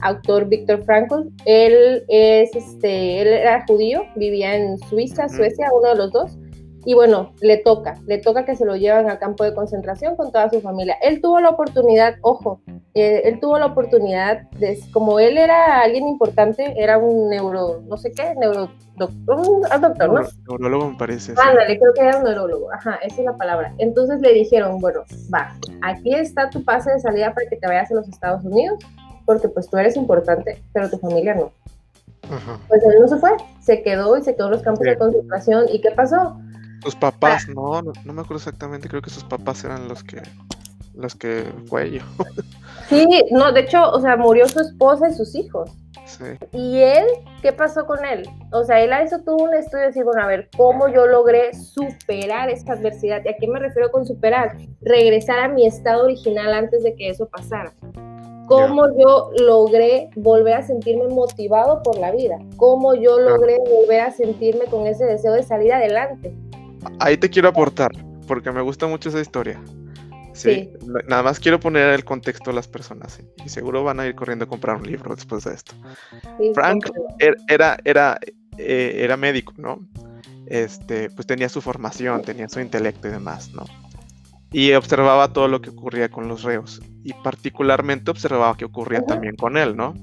[0.00, 1.28] autor Víctor Frankl.
[1.46, 6.36] Él, es, este, él era judío, vivía en Suiza, Suecia, uno de los dos
[6.84, 10.32] y bueno, le toca, le toca que se lo lleven al campo de concentración con
[10.32, 10.96] toda su familia.
[11.02, 12.60] Él tuvo la oportunidad, ojo,
[12.94, 17.96] eh, él tuvo la oportunidad de, como él era alguien importante, era un neuro, no
[17.96, 20.22] sé qué, neuro, doctor, un doctor, ¿no?
[20.48, 21.32] Neurólogo me parece.
[21.36, 23.74] Ándale, creo que era un neurólogo, ajá, esa es la palabra.
[23.78, 25.00] Entonces le dijeron, bueno,
[25.32, 28.78] va, aquí está tu pase de salida para que te vayas a los Estados Unidos,
[29.24, 31.52] porque pues tú eres importante, pero tu familia no.
[32.68, 35.66] Pues él no se fue, se quedó y se quedó en los campos de concentración.
[35.70, 36.38] ¿Y qué pasó?
[36.82, 37.52] Sus papás, ah.
[37.54, 40.22] no, no, me acuerdo exactamente, creo que sus papás eran los que
[40.94, 42.00] los que fue yo.
[42.88, 45.70] Sí, no, de hecho, o sea, murió su esposa y sus hijos.
[46.04, 46.24] Sí.
[46.52, 47.06] ¿Y él?
[47.40, 48.28] ¿Qué pasó con él?
[48.52, 51.06] O sea, él a eso tuvo un estudio de decir, bueno, a ver, ¿cómo yo
[51.06, 53.22] logré superar esta adversidad?
[53.24, 54.58] ¿Y a qué me refiero con superar?
[54.82, 57.72] Regresar a mi estado original antes de que eso pasara.
[58.46, 62.38] ¿Cómo yo logré volver a sentirme motivado por la vida?
[62.56, 66.34] ¿Cómo yo logré volver a sentirme con ese deseo de salir adelante?
[67.00, 67.90] Ahí te quiero aportar,
[68.26, 69.60] porque me gusta mucho esa historia.
[70.34, 70.70] Sí,
[71.08, 74.46] nada más quiero poner el contexto a las personas y seguro van a ir corriendo
[74.46, 75.74] a comprar un libro después de esto.
[76.54, 78.18] Frank er, era, era,
[78.56, 79.86] eh, era médico, ¿no?
[80.46, 83.64] Este, pues tenía su formación, tenía su intelecto y demás, ¿no?
[84.50, 89.36] Y observaba todo lo que ocurría con los reos y particularmente observaba que ocurría también
[89.36, 89.94] con él, ¿no?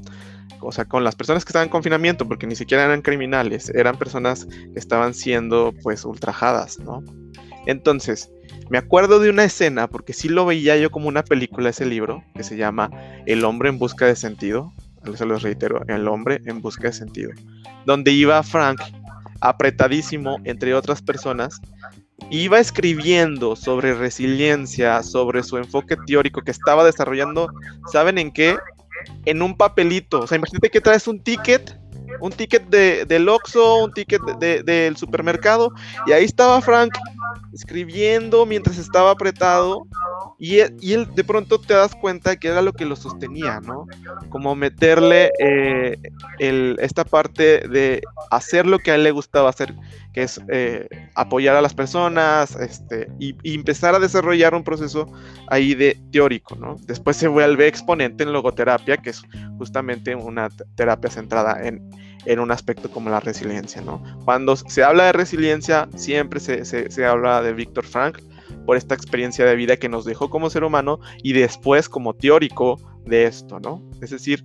[0.61, 3.97] O sea, con las personas que estaban en confinamiento, porque ni siquiera eran criminales, eran
[3.97, 7.03] personas que estaban siendo pues ultrajadas, ¿no?
[7.65, 8.31] Entonces,
[8.69, 12.23] me acuerdo de una escena, porque sí lo veía yo como una película ese libro,
[12.35, 12.89] que se llama
[13.25, 14.73] El hombre en busca de sentido,
[15.15, 17.31] se los reitero, El hombre en busca de sentido,
[17.85, 18.81] donde iba Frank
[19.41, 21.61] apretadísimo entre otras personas,
[22.29, 27.49] iba escribiendo sobre resiliencia, sobre su enfoque teórico que estaba desarrollando,
[27.91, 28.57] ¿saben en qué?
[29.25, 30.21] En un papelito.
[30.21, 31.77] O sea, imagínate que traes un ticket,
[32.19, 35.71] un ticket de, del Oxxo, un ticket del supermercado,
[36.07, 36.97] y ahí estaba Frank
[37.53, 39.85] escribiendo mientras estaba apretado
[40.41, 43.85] y él, de pronto te das cuenta que era lo que lo sostenía, ¿no?
[44.29, 45.97] Como meterle eh,
[46.39, 48.01] esta parte de
[48.31, 49.75] hacer lo que a él le gustaba hacer,
[50.13, 55.11] que es eh, apoyar a las personas este, y, empezar a desarrollar un proceso
[55.47, 56.77] ahí de teórico, ¿no?
[56.85, 59.21] Después se vuelve exponente en logoterapia, que es
[59.57, 61.81] justamente una terapia centrada en,
[62.25, 64.03] en un aspecto como la resiliencia, ¿no?
[64.25, 68.19] Cuando se habla de resiliencia, siempre se, se habla de Víctor Frank,
[68.65, 72.79] por esta experiencia de vida que nos dejó como ser humano y después como teórico
[73.05, 73.83] de esto, ¿no?
[74.01, 74.43] Es decir,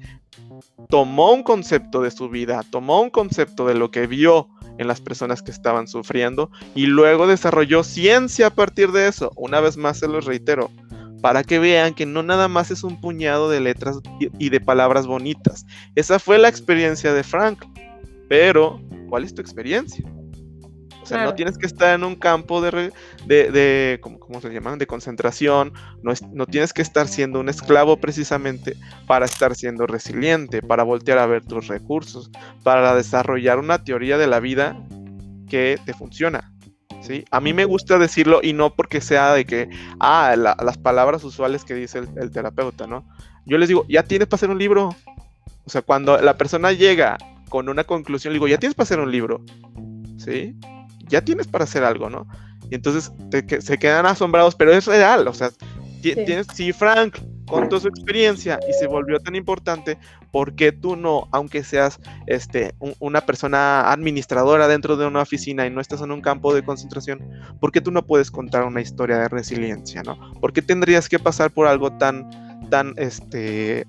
[0.89, 4.49] tomó un concepto de su vida, tomó un concepto de lo que vio
[4.79, 9.31] en las personas que estaban sufriendo y luego desarrolló ciencia a partir de eso.
[9.37, 10.71] Una vez más se los reitero,
[11.25, 13.99] para que vean que no nada más es un puñado de letras
[14.39, 15.65] y de palabras bonitas.
[15.95, 17.65] Esa fue la experiencia de Frank.
[18.29, 20.05] Pero, ¿cuál es tu experiencia?
[21.03, 22.93] O sea, no tienes que estar en un campo de,
[23.25, 24.79] de, de ¿cómo, se llaman?
[24.79, 25.73] De concentración,
[26.03, 30.83] no, es, no tienes que estar siendo un esclavo precisamente para estar siendo resiliente, para
[30.83, 32.31] voltear a ver tus recursos,
[32.63, 34.77] para desarrollar una teoría de la vida
[35.49, 36.54] que te funciona.
[37.07, 37.25] ¿Sí?
[37.31, 39.69] A mí me gusta decirlo y no porque sea de que,
[40.01, 43.07] ah, las palabras usuales que dice el, el, terapeuta, ¿no?
[43.45, 44.89] Yo les digo, ya tienes para hacer un libro.
[45.67, 47.19] O sea, cuando la persona llega
[47.51, 49.43] con una conclusión, le digo, ya tienes para hacer un libro.
[50.17, 50.57] ¿Sí?
[51.09, 52.27] ya tienes para hacer algo, ¿no?
[52.71, 53.13] Y entonces
[53.61, 55.51] se quedan asombrados, pero es real, o sea,
[56.01, 59.99] tienes, sí, Frank contó su experiencia y se volvió tan importante,
[60.31, 65.71] ¿por qué tú no, aunque seas este, una persona administradora dentro de una oficina y
[65.71, 67.21] no estás en un campo de concentración,
[67.61, 70.33] ¿por qué tú no puedes contar una historia de resiliencia, ¿no?
[70.41, 72.29] ¿Por qué tendrías que pasar por algo tan,
[72.71, 73.87] tan, este,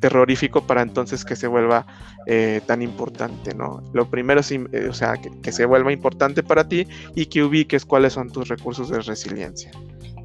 [0.00, 1.86] terrorífico para entonces que se vuelva
[2.26, 3.82] eh, tan importante, ¿no?
[3.92, 7.84] Lo primero es, eh, o sea, que, se vuelva importante para ti y que ubiques
[7.84, 9.70] cuáles son tus recursos de resiliencia.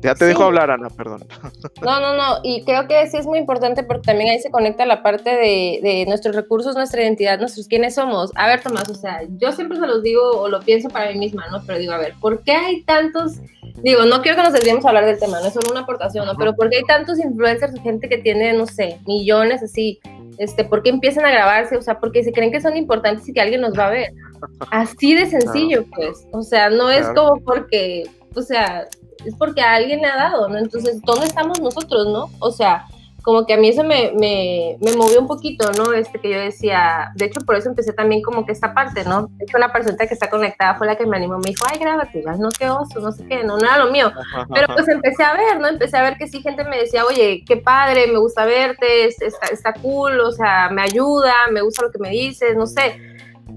[0.01, 1.25] Ya te dejo hablar, Ana, perdón.
[1.81, 4.85] No, no, no, y creo que sí es muy importante porque también ahí se conecta
[4.85, 8.31] la parte de, de, nuestros recursos, nuestra identidad, nuestros quiénes somos.
[8.35, 11.17] A ver, Tomás, o sea, yo siempre se los digo o lo pienso para mí
[11.17, 11.63] misma, ¿no?
[11.65, 13.39] Pero digo, a ver, ¿por qué hay tantos
[13.83, 16.25] digo, no quiero que nos desviemos a hablar del tema, no es solo una aportación,
[16.25, 16.35] ¿no?
[16.35, 19.99] Pero ¿por qué hay tantos influencers o gente que tiene, no sé, millones así?
[20.37, 21.77] Este, ¿Por qué empiezan a grabarse?
[21.77, 24.13] O sea, porque se creen que son importantes y que alguien nos va a ver.
[24.71, 26.25] Así de sencillo, pues.
[26.31, 28.87] O sea, no es como porque, o sea,
[29.25, 30.57] es porque a alguien le ha dado, ¿no?
[30.57, 32.29] Entonces, ¿dónde estamos nosotros, no?
[32.39, 32.87] O sea,
[33.21, 35.93] como que a mí eso me, me, me, movió un poquito, ¿no?
[35.93, 39.27] Este que yo decía, de hecho por eso empecé también como que esta parte, ¿no?
[39.27, 41.77] De hecho la persona que está conectada fue la que me animó, me dijo, ay,
[41.77, 44.11] grábate, no, qué oso, no sé qué, no, nada lo mío.
[44.51, 45.67] Pero pues empecé a ver, ¿no?
[45.67, 49.47] Empecé a ver que sí, gente me decía, oye, qué padre, me gusta verte, está,
[49.51, 52.99] está cool, o sea, me ayuda, me gusta lo que me dices, no sé.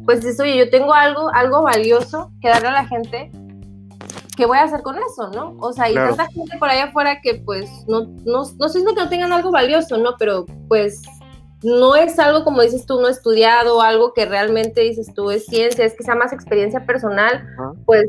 [0.05, 3.31] Pues dices, oye, yo tengo algo, algo valioso que darle a la gente
[4.37, 5.57] ¿qué voy a hacer con eso, no?
[5.61, 8.85] O sea, hay tanta gente por allá afuera que pues no, no, no sé si
[8.85, 10.17] no que no tengan algo valioso, ¿no?
[10.19, 11.03] Pero pues
[11.63, 15.85] no es algo como dices tú, no estudiado, algo que realmente dices tú es ciencia,
[15.85, 17.47] es que sea más experiencia personal,
[17.87, 18.07] pues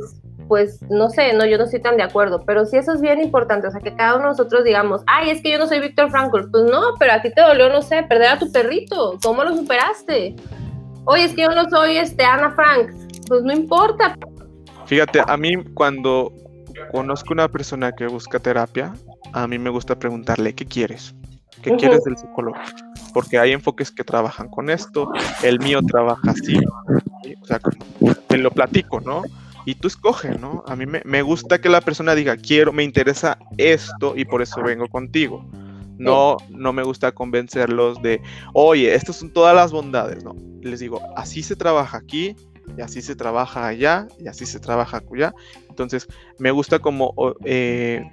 [0.47, 3.19] pues no sé, no, yo no estoy tan de acuerdo, pero sí eso es bien
[3.19, 5.79] importante, o sea, que cada uno de nosotros digamos, ay, es que yo no soy
[5.79, 9.17] Víctor Frankl, pues no, pero a ti te dolió, no sé, perder a tu perrito,
[9.23, 10.35] ¿cómo lo superaste?
[11.05, 12.91] Oye, es que yo no soy este Ana Frank,
[13.27, 14.15] pues no importa,
[14.85, 16.31] Fíjate, a mí cuando
[16.91, 18.93] conozco una persona que busca terapia,
[19.33, 21.15] a mí me gusta preguntarle, ¿qué quieres?
[21.61, 22.57] ¿Qué quieres del psicólogo?
[23.13, 25.09] Porque hay enfoques que trabajan con esto,
[25.41, 26.59] el mío trabaja así,
[27.41, 27.59] o sea,
[28.27, 29.23] te lo platico, ¿no?
[29.65, 30.63] Y tú escoge, ¿no?
[30.67, 34.43] A mí me, me, gusta que la persona diga, quiero, me interesa esto y por
[34.43, 35.43] eso vengo contigo.
[35.97, 38.21] No, no me gusta convencerlos de,
[38.53, 40.35] oye, estas son todas las bondades, ¿no?
[40.61, 42.35] Les digo, así se trabaja aquí,
[42.77, 45.33] y así se trabaja allá, y así se trabaja allá.
[45.69, 46.07] Entonces,
[46.39, 47.13] me gusta como
[47.43, 48.03] eh,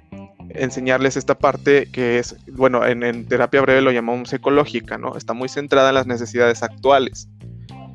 [0.49, 5.15] enseñarles esta parte que es, bueno, en, terapia breve lo llamamos ecológica, ¿no?
[5.15, 7.29] Está muy centrada en las necesidades actuales,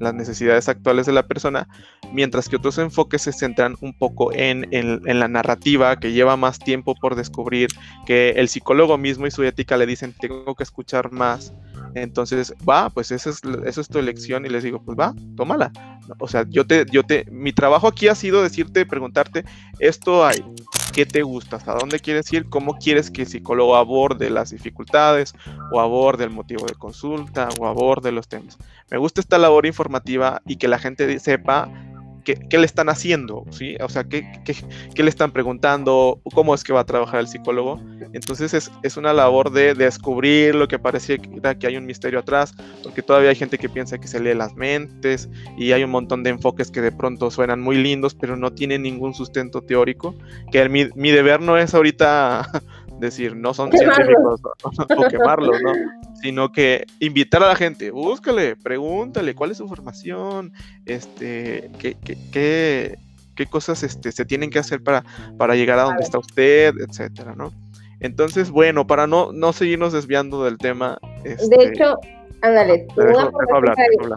[0.00, 1.68] las necesidades actuales de la persona,
[2.12, 6.58] mientras que otros enfoques se centran un poco en, en, la narrativa, que lleva más
[6.58, 7.68] tiempo por descubrir,
[8.06, 11.52] que el psicólogo mismo y su ética le dicen, tengo que escuchar más.
[12.02, 15.72] Entonces, va, pues esa es, esa es tu elección y les digo, pues va, tómala.
[16.18, 19.44] O sea, yo te, yo te, mi trabajo aquí ha sido decirte, preguntarte,
[19.78, 20.42] esto hay,
[20.94, 21.58] ¿qué te gusta?
[21.66, 22.48] ¿A dónde quieres ir?
[22.48, 25.34] ¿Cómo quieres que el psicólogo aborde las dificultades
[25.70, 28.58] o aborde el motivo de consulta o aborde los temas?
[28.90, 31.70] Me gusta esta labor informativa y que la gente sepa
[32.24, 33.76] qué, le están haciendo, ¿sí?
[33.80, 37.80] O sea, ¿qué, qué, le están preguntando, cómo es que va a trabajar el psicólogo.
[38.12, 42.54] Entonces es, es una labor de, descubrir lo que parecía que hay un misterio atrás,
[42.82, 46.22] porque todavía hay gente que piensa que se lee las mentes y hay un montón
[46.22, 50.14] de enfoques que de pronto suenan muy lindos, pero no tienen ningún sustento teórico,
[50.50, 52.48] que mi, mi deber no es ahorita
[52.98, 55.72] decir no son científicos o, quemarlos, ¿no?
[56.20, 60.52] Sino que invitar a la gente, búscale, pregúntale cuál es su formación,
[60.86, 62.98] este, qué, qué,
[63.34, 65.04] qué, cosas este, se tienen que hacer para,
[65.36, 67.52] para llegar a donde está usted, etcétera, ¿no?
[68.00, 70.98] Entonces, bueno, para no, no seguirnos desviando del tema.
[71.22, 71.98] de este, hecho,
[72.40, 72.86] Ándale,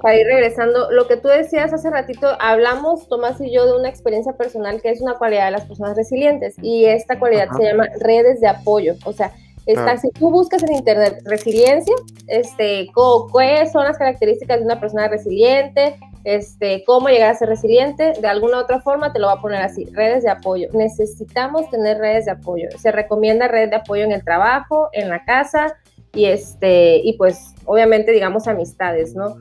[0.02, 3.90] para, ir regresando, lo que tú decías hace ratito, hablamos Tomás y yo de una
[3.90, 7.88] experiencia personal que es una cualidad de las personas resilientes y esta cualidad se llama
[8.00, 9.32] redes de apoyo, o sea,
[9.66, 9.98] está, ah.
[9.98, 11.96] si tú buscas en internet resiliencia,
[12.28, 18.14] este, cuáles son las características de una persona resiliente, este, cómo llegar a ser resiliente,
[18.20, 20.68] de alguna u otra forma te lo va a poner así, redes de apoyo.
[20.74, 22.70] Necesitamos tener redes de apoyo.
[22.78, 25.76] Se recomienda red de apoyo en el trabajo, en la casa,
[26.14, 29.36] y, este, y pues obviamente digamos amistades, ¿no?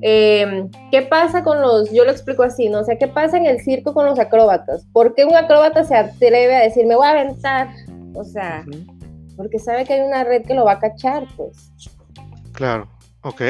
[0.00, 2.80] Em, ¿Qué pasa con los, yo lo explico así, ¿no?
[2.80, 4.84] O sea, ¿qué pasa en el circo con los acróbatas?
[4.92, 7.68] ¿Por qué un acróbata se atreve a decir, me voy a aventar?
[8.14, 8.64] O sea,
[9.36, 11.70] porque sabe que hay una red que lo va a cachar, pues.
[12.52, 12.88] Claro.
[13.24, 13.40] Ok.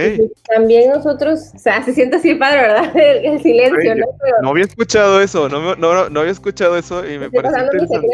[0.47, 2.93] también nosotros, o sea, se siente así padre, ¿verdad?
[2.95, 4.05] El, silencio, ¿no?
[4.43, 8.07] no había escuchado eso, no, no, no, había escuchado eso y me parece interesante.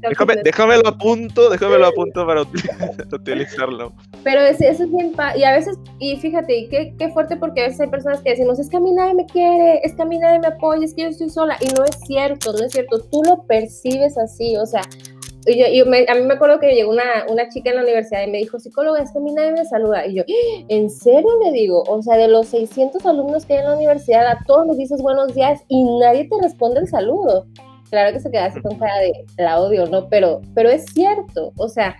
[0.00, 2.42] déjame, déjamelo a punto, déjamelo a punto para
[3.12, 3.92] utilizarlo.
[4.24, 7.80] Pero eso es bien, y a veces, y fíjate, qué, qué fuerte porque a veces
[7.80, 10.18] hay personas que decimos, es que a mí nadie me quiere, es que a mí
[10.18, 13.00] nadie me apoya, es que yo estoy sola, y no es cierto, no es cierto,
[13.12, 14.82] tú lo percibes así, o sea,
[15.56, 18.38] yo, a mí me acuerdo que llegó una, una, chica en la universidad y me
[18.38, 20.06] dijo, psicóloga, es que a mí nadie me saluda.
[20.06, 20.24] Y yo,
[20.68, 21.82] ¿en serio le digo?
[21.86, 25.02] O sea, de los 600 alumnos que hay en la universidad, a todos les dices
[25.02, 27.46] buenos días y nadie te responde el saludo.
[27.90, 30.08] Claro que se queda así con cara de la odio, ¿no?
[30.08, 31.52] Pero, pero es cierto.
[31.56, 31.96] O sea,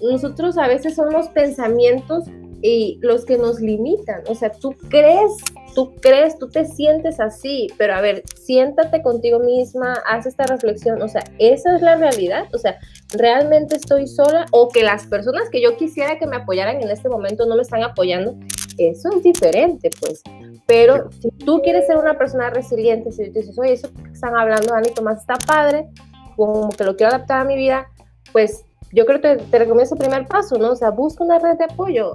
[0.00, 2.24] nosotros a veces somos pensamientos
[2.62, 4.22] y los que nos limitan.
[4.28, 5.32] O sea, tú crees,
[5.74, 11.00] tú crees, tú te sientes así, pero a ver, siéntate contigo misma, haz esta reflexión.
[11.02, 12.44] O sea, esa es la realidad.
[12.52, 12.78] O sea,
[13.12, 17.08] realmente estoy sola o que las personas que yo quisiera que me apoyaran en este
[17.08, 18.36] momento no me están apoyando.
[18.78, 20.22] Eso es diferente, pues.
[20.66, 24.36] Pero si tú quieres ser una persona resiliente, si tú dices, oye, eso que están
[24.36, 25.88] hablando, Dani Tomás, está padre,
[26.36, 27.88] como que lo quiero adaptar a mi vida,
[28.32, 30.72] pues yo creo que te, recomiendo ese primer paso, ¿no?
[30.72, 32.12] O sea, busca una red de apoyo.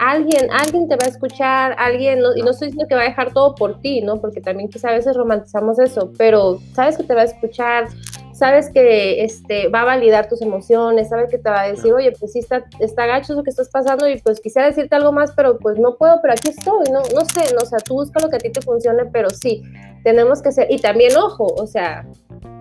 [0.00, 3.32] Alguien, alguien te va a escuchar, alguien, y no estoy diciendo que va a dejar
[3.32, 4.20] todo por ti, ¿no?
[4.20, 7.88] Porque también quizá a veces romantizamos eso, pero sabes que te va a escuchar,
[8.32, 12.12] sabes que este, va a validar tus emociones, sabes que te va a decir, oye,
[12.18, 15.32] pues sí está, está gacho lo que estás pasando y pues quisiera decirte algo más,
[15.36, 18.20] pero pues no puedo, pero aquí estoy, no, no sé, no, o sea, tú busca
[18.20, 19.62] lo que a ti te funcione, pero sí,
[20.02, 22.06] tenemos que ser, y también ojo, o sea,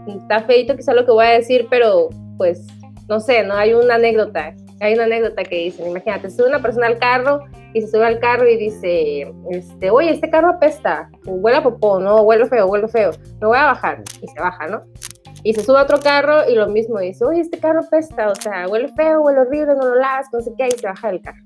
[0.07, 2.67] está feito quizá lo que voy a decir, pero pues
[3.13, 3.53] no sé, ¿no?
[3.53, 7.41] Hay una anécdota, hay una anécdota que dicen, imagínate, sube una persona al carro
[7.75, 11.99] y se sube al carro y dice, este, oye, este carro apesta, huele a popó,
[11.99, 12.21] ¿no?
[12.23, 14.03] Huele feo, huele feo, me voy a bajar.
[14.19, 14.83] Y se baja, ¿no?
[15.43, 18.35] Y se sube a otro carro y lo mismo dice, oye, este carro apesta, o
[18.35, 21.21] sea, huele feo, huele horrible, no lo lavas, no sé qué, y se baja del
[21.21, 21.43] carro.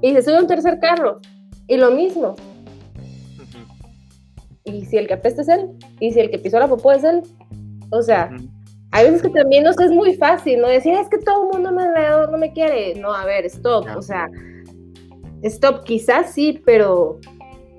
[0.00, 1.20] Y se sube a un tercer carro
[1.66, 2.36] y lo mismo.
[4.64, 5.68] Y si el que apesta es él,
[6.00, 7.22] y si el que pisó la popó es él,
[7.90, 8.30] o sea,
[8.92, 10.68] hay veces que también nos es muy fácil, ¿no?
[10.68, 12.94] Decir, es que todo el mundo me alrededor no me quiere.
[12.96, 14.28] No, a ver, stop, o sea,
[15.42, 17.18] stop, quizás sí, pero,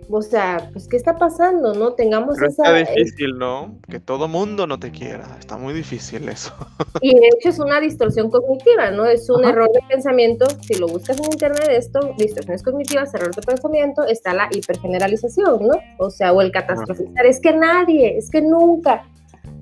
[0.09, 1.93] o sea, pues, ¿qué está pasando, no?
[1.93, 2.79] Tengamos pero esa...
[2.79, 3.77] Está difícil, ¿no?
[3.87, 6.51] Que todo mundo no te quiera, está muy difícil eso.
[7.01, 9.05] Y de hecho es una distorsión cognitiva, ¿no?
[9.05, 10.47] Es un error de pensamiento.
[10.61, 15.73] Si lo buscas en internet, esto, distorsiones cognitivas, error de pensamiento, está la hipergeneralización, ¿no?
[15.99, 17.25] O sea, o el catastrofizar.
[17.25, 19.03] Es que nadie, es que nunca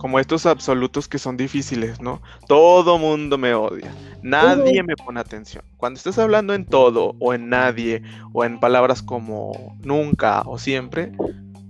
[0.02, 2.24] como estos absolutos que son difíciles, ¿no?
[2.47, 3.93] Todo mundo me odia,
[4.24, 5.64] nadie me pone atención.
[5.78, 8.02] Cuando estés hablando en todo o en nadie
[8.34, 11.12] o en palabras como nunca o siempre,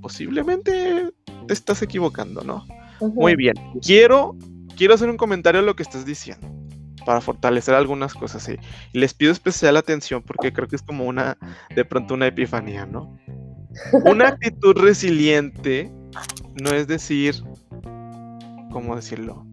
[0.02, 1.12] posiblemente
[1.46, 2.66] te estás equivocando, ¿no?
[3.02, 3.56] Muy bien,
[3.86, 4.38] quiero,
[4.78, 6.48] quiero hacer un comentario a lo que estás diciendo
[7.06, 8.58] para fortalecer algunas cosas y
[8.98, 11.38] les pido especial atención porque creo que es como una,
[11.76, 13.20] de pronto una epifanía, ¿no?
[14.06, 15.92] Una actitud resiliente
[16.56, 17.36] no es decir,
[18.72, 19.46] ¿cómo decirlo?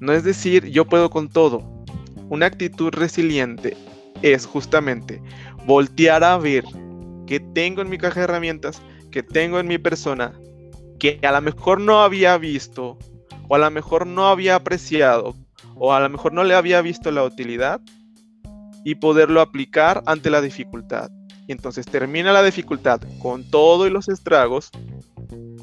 [0.00, 1.62] No es decir, yo puedo con todo.
[2.28, 3.76] Una actitud resiliente
[4.22, 5.22] es justamente
[5.66, 6.64] voltear a ver
[7.26, 10.32] qué tengo en mi caja de herramientas, que tengo en mi persona,
[10.98, 12.98] que a lo mejor no había visto,
[13.48, 15.34] o a lo mejor no había apreciado,
[15.74, 17.80] o a lo mejor no le había visto la utilidad,
[18.84, 21.10] y poderlo aplicar ante la dificultad.
[21.46, 24.70] Y entonces termina la dificultad con todo y los estragos,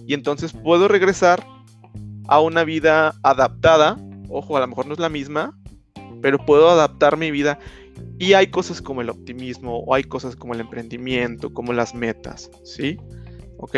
[0.08, 1.46] y entonces puedo regresar
[2.32, 3.98] a una vida adaptada.
[4.30, 5.54] Ojo, a lo mejor no es la misma,
[6.22, 7.60] pero puedo adaptar mi vida.
[8.20, 12.50] Y hay cosas como el optimismo, o hay cosas como el emprendimiento, como las metas,
[12.64, 12.98] ¿sí?
[13.58, 13.76] ¿Ok?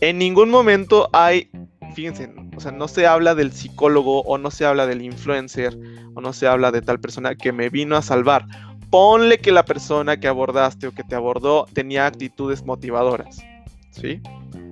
[0.00, 1.50] En ningún momento hay,
[1.96, 5.76] fíjense, o sea, no se habla del psicólogo, o no se habla del influencer,
[6.14, 8.46] o no se habla de tal persona que me vino a salvar.
[8.88, 13.42] Ponle que la persona que abordaste o que te abordó tenía actitudes motivadoras,
[13.90, 14.20] ¿sí?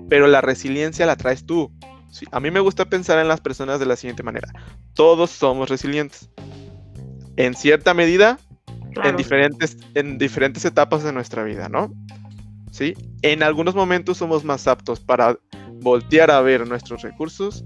[0.08, 1.72] Pero la resiliencia la traes tú.
[2.12, 2.26] ¿Sí?
[2.30, 4.48] A mí me gusta pensar en las personas de la siguiente manera.
[4.94, 6.30] Todos somos resilientes
[7.36, 8.38] en cierta medida
[9.02, 11.92] en, diferentes, en diferentes etapas de nuestra vida, ¿no?
[12.70, 12.94] ¿Sí?
[13.22, 15.38] En algunos momentos somos más aptos para
[15.80, 17.64] voltear a ver nuestros recursos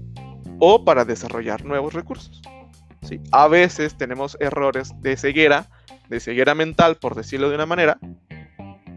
[0.59, 2.41] o para desarrollar nuevos recursos.
[3.03, 3.19] ¿sí?
[3.31, 5.67] A veces tenemos errores de ceguera,
[6.09, 7.99] de ceguera mental, por decirlo de una manera,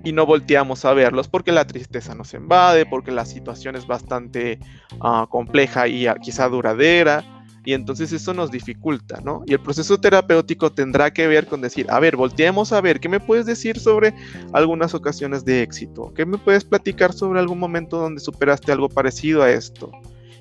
[0.05, 4.59] y no volteamos a verlos porque la tristeza nos invade, porque la situación es bastante
[5.01, 7.25] ah, compleja y ah, quizá duradera,
[7.65, 9.43] y entonces eso nos dificulta, ¿no?
[9.47, 13.09] Y el proceso terapéutico tendrá que ver con decir, a ver, volteemos a ver, ¿qué
[13.09, 14.15] me puedes decir sobre
[14.53, 16.13] algunas ocasiones de éxito?
[16.15, 19.91] ¿Qué me puedes platicar sobre algún momento donde superaste algo parecido a esto?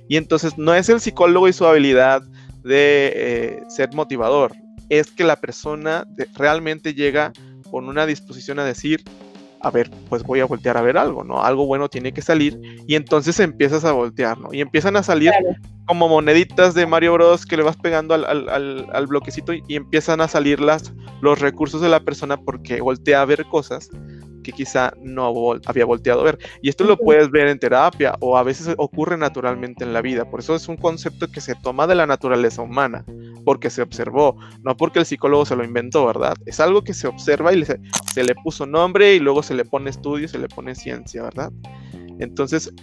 [0.07, 2.24] Y entonces no es el psicólogo y su habilidad
[2.64, 4.53] de eh, ser motivador,
[4.89, 7.32] es que la persona realmente llega
[7.70, 9.03] con una disposición a decir,
[9.62, 11.43] a ver, pues voy a voltear a ver algo, ¿no?
[11.43, 14.53] Algo bueno tiene que salir y entonces empiezas a voltear, ¿no?
[14.53, 15.32] Y empiezan a salir
[15.86, 20.60] como moneditas de Mario Bros que le vas pegando al, bloquecito y, empiezan a salir
[20.60, 23.89] las, los recursos de la persona porque voltea a ver cosas
[24.50, 26.39] que quizá no había volteado a ver.
[26.62, 30.30] Y esto lo puedes ver en terapia o a veces ocurre naturalmente en la vida.
[30.30, 33.06] Por eso es un concepto que se toma de la naturaleza humana,
[33.45, 36.36] porque se observó, no porque el psicólogo se lo inventó, ¿verdad?
[36.45, 39.89] Es algo que se observa y se le puso nombre y luego se le pone
[39.89, 41.52] estudio, se le pone ciencia, ¿verdad?
[42.20, 42.74] Entonces,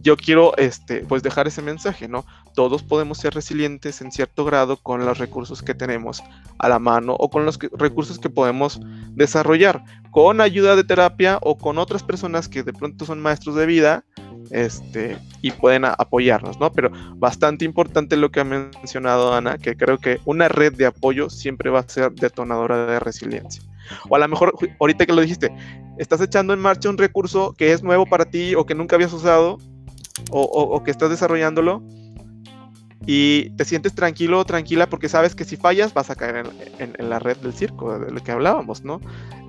[0.00, 2.24] yo quiero este, pues dejar ese mensaje, ¿no?
[2.54, 6.22] Todos podemos ser resilientes en cierto grado con los recursos que tenemos
[6.58, 8.80] a la mano o con los recursos que podemos
[9.10, 13.64] desarrollar con ayuda de terapia o con otras personas que de pronto son maestros de
[13.64, 14.04] vida
[14.50, 16.70] este, y pueden apoyarnos, ¿no?
[16.70, 21.30] Pero bastante importante lo que ha mencionado Ana, que creo que una red de apoyo
[21.30, 23.62] siempre va a ser detonadora de resiliencia.
[24.10, 25.50] O a lo mejor, ahorita que lo dijiste,
[25.96, 29.14] estás echando en marcha un recurso que es nuevo para ti o que nunca habías
[29.14, 29.56] usado
[30.30, 31.82] o, que estás desarrollándolo
[33.06, 36.46] y te sientes tranquilo o tranquila porque sabes que si fallas vas a caer
[36.78, 39.00] en, la red del circo de lo que hablábamos, ¿no?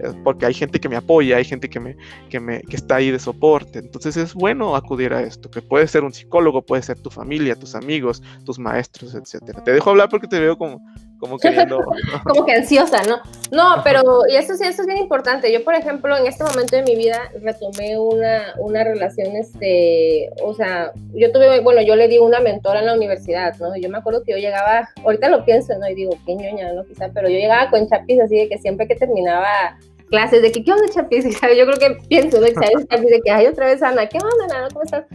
[0.03, 1.95] Eh, porque hay gente que me apoya, hay gente que me,
[2.29, 3.79] que me que está ahí de soporte.
[3.79, 7.55] Entonces es bueno acudir a esto, que puede ser un psicólogo, puede ser tu familia,
[7.55, 9.63] tus amigos, tus maestros, etcétera.
[9.63, 10.81] Te dejo hablar porque te veo como
[11.23, 11.79] como queriendo...
[12.25, 13.21] como que ansiosa, ¿no?
[13.49, 15.53] No, pero y eso sí, eso es bien importante.
[15.53, 20.53] Yo, por ejemplo, en este momento de mi vida retomé una, una relación, este, o
[20.53, 23.73] sea, yo tuve, bueno, yo le di una mentora en la universidad, ¿no?
[23.77, 25.87] Yo me acuerdo que yo llegaba, ahorita lo pienso, ¿no?
[25.87, 26.83] Y digo, qué ñoña, ¿no?
[26.83, 29.77] Quizá, pero yo llegaba con chapis así de que siempre que terminaba
[30.13, 31.25] clases de que, ¿qué onda, Chapis?
[31.57, 32.45] Yo creo que pienso, ¿no?
[32.45, 34.67] Chapis de que, ay, otra vez Ana, ¿qué onda, Ana?
[34.71, 35.05] ¿Cómo estás?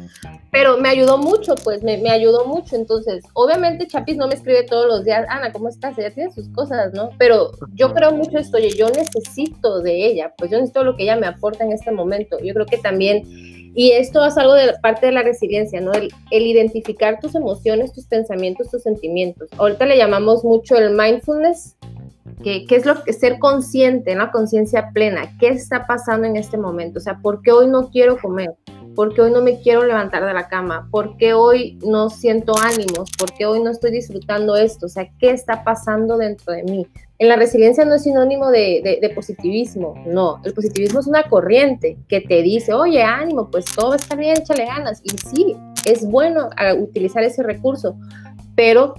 [0.51, 2.75] Pero me ayudó mucho, pues, me, me, ayudó mucho.
[2.75, 5.97] Entonces, obviamente Chapis no me escribe todos los días, Ana, ¿cómo estás?
[5.99, 7.11] Ella tiene sus cosas, ¿no?
[7.17, 11.05] Pero yo creo mucho esto, oye, yo necesito de ella, pues yo necesito lo que
[11.05, 12.37] ella me aporta en este momento.
[12.43, 13.23] Yo creo que también
[13.75, 15.93] y esto es algo de parte de la resiliencia, ¿no?
[15.93, 19.49] El, identificar tus emociones, tus pensamientos, tus sentimientos.
[19.57, 21.77] Ahorita le llamamos mucho el mindfulness,
[22.43, 25.37] ¿Qué, es lo que ser consciente, la conciencia plena?
[25.41, 26.99] ¿Qué está pasando en este momento?
[26.99, 28.55] O sea, ¿por qué hoy no quiero comer?
[28.95, 30.89] ¿Por qué hoy no me quiero levantar de la cama?
[30.91, 33.11] ¿Por qué hoy no siento ánimos?
[33.19, 34.87] ¿Por qué hoy no estoy disfrutando esto?
[34.87, 36.87] O sea, ¿qué está pasando dentro de mí?
[37.21, 40.41] En la resiliencia no es sinónimo de, de, positivismo, no.
[40.45, 44.67] El positivismo es una corriente que te dice, oye, ánimo, pues todo está bien, échale
[44.67, 45.01] ganas.
[45.03, 46.49] Y sí, es bueno
[46.79, 47.99] utilizar ese recurso,
[48.55, 48.95] pero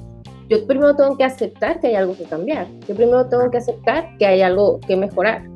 [0.49, 2.67] yo primero tengo que aceptar que hay algo que cambiar.
[2.89, 5.47] Yo primero tengo que aceptar que hay algo que mejorar.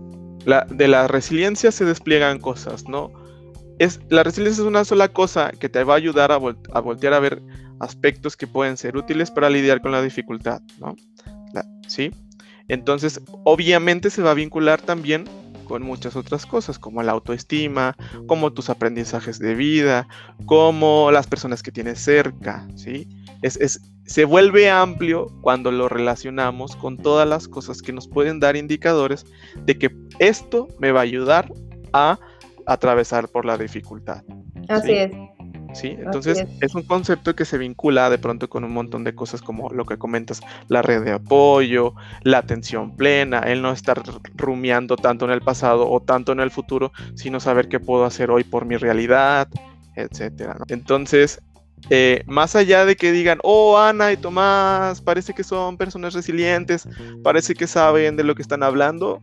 [0.46, 3.12] La, de la resiliencia se despliegan cosas, ¿no?
[3.78, 7.14] Es, la resiliencia es una sola cosa que te va a ayudar a, a voltear
[7.14, 7.42] a ver
[7.80, 10.96] aspectos que pueden ser útiles para lidiar con la dificultad, ¿no?
[11.88, 12.12] ¿Sí?
[12.68, 15.26] Entonces, obviamente se va a vincular también
[15.66, 17.96] con muchas otras cosas, como la autoestima,
[18.28, 20.08] como tus aprendizajes de vida,
[20.46, 23.08] como las personas que tienes cerca, ¿sí?
[23.42, 28.40] Es, es, se vuelve amplio cuando lo relacionamos con todas las cosas que nos pueden
[28.40, 29.26] dar indicadores
[29.66, 31.52] de que esto me va a ayudar
[31.94, 32.20] a
[32.66, 34.24] atravesar por la dificultad.
[34.68, 35.12] Así es.
[35.74, 35.96] ¿Sí?
[36.00, 36.76] Entonces es.
[36.76, 39.98] un concepto que se vincula de pronto con un montón de cosas como lo que
[39.98, 41.94] comentas, la red de apoyo,
[42.24, 44.02] la atención plena, el no estar
[44.36, 48.32] rumiando tanto en el pasado o tanto en el futuro, sino saber qué puedo hacer
[48.32, 49.48] hoy por mi realidad,
[49.96, 50.58] etcétera.
[50.70, 51.42] Entonces,
[51.90, 56.88] eh, más allá de que digan, oh, Ana y Tomás, parece que son personas resilientes,
[57.24, 59.22] parece que saben de lo que están hablando,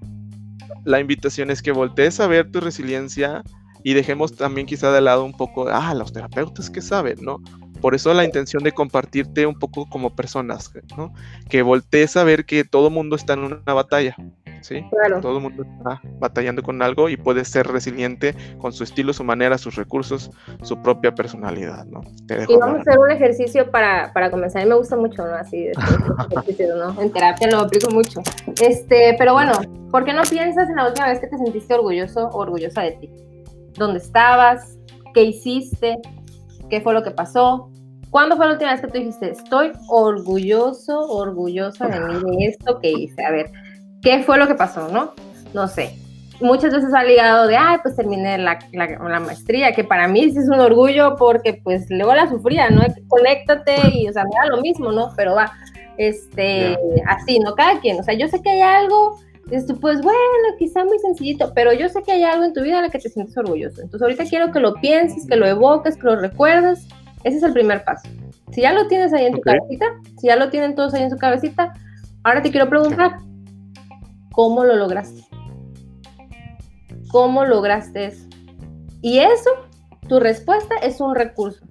[0.85, 3.43] la invitación es que voltees a ver tu resiliencia
[3.83, 7.41] y dejemos también quizá de lado un poco, ah, los terapeutas que saben, ¿no?
[7.81, 11.15] Por eso la intención de compartirte un poco como personas, ¿no?
[11.49, 14.15] Que voltees a ver que todo mundo está en una batalla,
[14.61, 14.85] ¿sí?
[15.23, 19.25] Todo el mundo está batallando con algo y puede ser resiliente con su estilo, su
[19.25, 20.31] manera, sus recursos,
[20.63, 22.03] su propia personalidad, ¿no?
[22.49, 24.63] y vamos a hacer un ejercicio para, para comenzar.
[24.63, 25.35] A mí me gusta mucho, ¿no?
[25.35, 25.69] Así,
[26.31, 27.01] ejercicio, ¿no?
[27.01, 28.21] En terapia lo aplico mucho.
[28.61, 29.53] Este, pero bueno,
[29.91, 32.93] ¿por qué no piensas en la última vez que te sentiste orgulloso o orgullosa de
[32.93, 33.11] ti?
[33.77, 34.79] ¿Dónde estabas?
[35.15, 35.99] ¿Qué hiciste?
[36.69, 37.71] ¿Qué fue lo que pasó?
[38.11, 42.81] ¿Cuándo fue la última vez que tú dijiste, estoy orgulloso, orgullosa de mí, de esto
[42.81, 43.25] que hice?
[43.25, 43.51] A ver,
[44.03, 45.13] ¿Qué fue lo que pasó, no?
[45.53, 45.95] No sé.
[46.41, 50.39] Muchas veces ha ligado de, ay, pues terminé la, la, maestría, que para mí sí
[50.39, 52.83] es un orgullo porque pues luego la sufría, ¿no?
[53.09, 55.11] Conéctate y, o sea, me da lo mismo, ¿no?
[55.17, 55.53] Pero va,
[55.99, 57.55] este, así, ¿no?
[57.55, 59.19] Cada quien, o sea, yo sé que hay algo,
[59.51, 60.19] este, pues bueno,
[60.59, 62.99] quizá muy sencillito, pero yo sé que hay algo en tu vida de la que
[62.99, 63.83] te sientes orgulloso.
[63.83, 66.87] Entonces ahorita quiero que lo pienses, que lo evoques, que lo recuerdes.
[67.25, 68.09] Ese es el primer paso.
[68.53, 69.87] Si ya lo tienes ahí en tu cabecita,
[70.19, 71.73] si ya lo tienen todos ahí en su cabecita,
[72.25, 73.19] ahora te quiero preguntar,
[74.33, 75.27] ¿Cómo lo lograste?
[77.11, 78.29] ¿Cómo lograste eso?
[79.03, 79.51] Y eso,
[80.09, 81.67] tu respuesta es un recurso.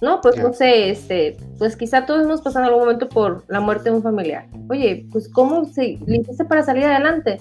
[0.00, 3.60] No, pues no sé, este, pues quizá todos hemos pasado en algún momento por la
[3.60, 4.46] muerte de un familiar.
[4.70, 7.38] Oye, pues ¿cómo se, le hiciste para salir adelante?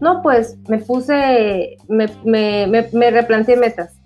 [0.00, 4.00] No, pues me puse, me, me, me, replanteé metas.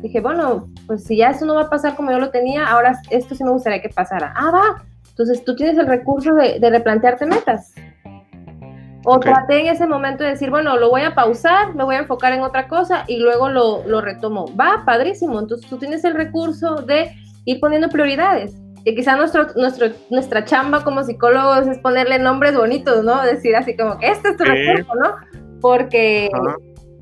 [0.00, 2.98] Dije, bueno, pues si ya eso no va a pasar como yo lo tenía, ahora
[3.10, 4.32] esto sí me gustaría que pasara.
[4.36, 4.84] Ah, va.
[5.10, 7.74] Entonces tú tienes el recurso de, de replantearte metas.
[9.04, 12.00] O traté en ese momento de decir, bueno, lo voy a pausar, me voy a
[12.00, 14.46] enfocar en otra cosa y luego lo, lo retomo.
[14.56, 15.38] Va, padrísimo.
[15.38, 17.12] Entonces tú tienes el recurso de
[17.46, 18.54] ir poniendo prioridades.
[18.84, 23.22] Y quizá nuestro, nuestro, nuestra chamba como psicólogos es ponerle nombres bonitos, ¿no?
[23.22, 25.14] Decir así como que este es tu recurso, ¿no?
[25.60, 26.28] Porque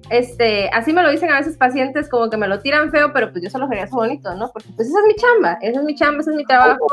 [0.09, 3.31] este, así me lo dicen a veces pacientes como que me lo tiran feo, pero
[3.33, 4.51] pues yo se lo haría bonito, ¿no?
[4.53, 6.87] Porque pues esa es mi chamba, esa es mi chamba, ese es mi trabajo.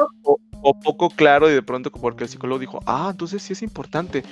[0.64, 4.24] O, poco claro y de pronto porque el psicólogo dijo, ah, entonces sí es importante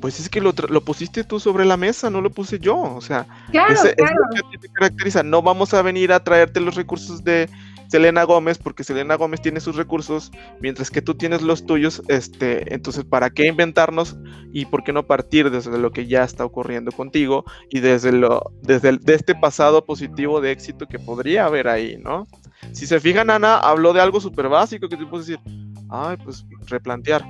[0.00, 2.78] pues es que lo, lo, pusiste tú sobre la mesa, no lo puse yo.
[2.78, 5.22] O sea, claro, es lo que te caracteriza.
[5.22, 7.48] No vamos a venir a traerte los recursos de
[7.88, 12.02] Selena Gómez, porque Selena Gómez tiene sus recursos, mientras que tú tienes los tuyos.
[12.08, 14.16] Este, entonces, ¿para qué inventarnos
[14.52, 18.52] y por qué no partir desde lo que ya está ocurriendo contigo y desde lo,
[18.62, 22.26] desde el, de este pasado positivo de éxito que podría haber ahí, ¿no?
[22.72, 25.42] Si se fijan, Ana habló de algo súper básico que tú puedes decir,
[25.90, 27.24] ay, pues replantear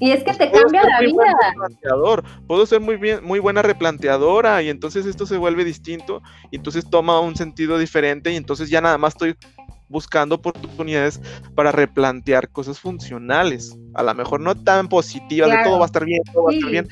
[0.00, 2.22] y es que te cambia la vida.
[2.46, 6.88] Puedo ser muy bien, muy buena replanteadora y entonces esto se vuelve distinto y entonces
[6.88, 9.36] toma un sentido diferente y entonces ya nada más estoy
[9.88, 11.20] buscando oportunidades
[11.54, 13.76] para replantear cosas funcionales.
[13.94, 16.54] A lo mejor no tan positivas, de todo va a estar bien, todo va a
[16.54, 16.88] estar bien.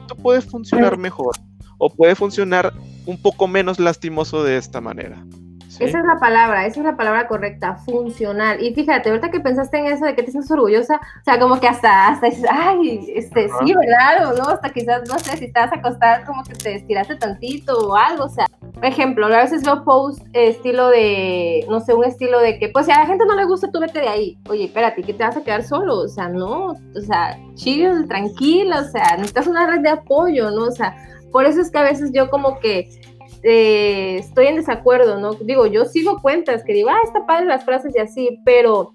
[0.00, 1.34] Esto puede funcionar mejor
[1.78, 2.72] o puede funcionar
[3.06, 5.24] un poco menos lastimoso de esta manera.
[5.78, 8.62] Esa es la palabra, esa es la palabra correcta, funcional.
[8.62, 11.60] Y fíjate, ahorita que pensaste en eso de que te sientes orgullosa, o sea, como
[11.60, 14.32] que hasta, hasta dices, ay, este, sí, ¿verdad?
[14.32, 17.96] O no, hasta quizás, no sé, si estás acostada, como que te estiraste tantito o
[17.96, 18.46] algo, o sea,
[18.76, 22.86] por ejemplo, a veces veo post estilo de, no sé, un estilo de que, pues
[22.86, 24.38] si a la gente no le gusta, tú vete de ahí.
[24.48, 25.98] Oye, espérate, ¿qué te vas a quedar solo?
[25.98, 30.64] O sea, no, o sea, chill, tranquilo, o sea, necesitas una red de apoyo, ¿no?
[30.64, 30.94] O sea,
[31.32, 32.88] por eso es que a veces yo como que
[33.42, 35.32] eh, estoy en desacuerdo, ¿no?
[35.34, 38.94] Digo, yo sigo cuentas que digo, ah, está padre las frases y así, pero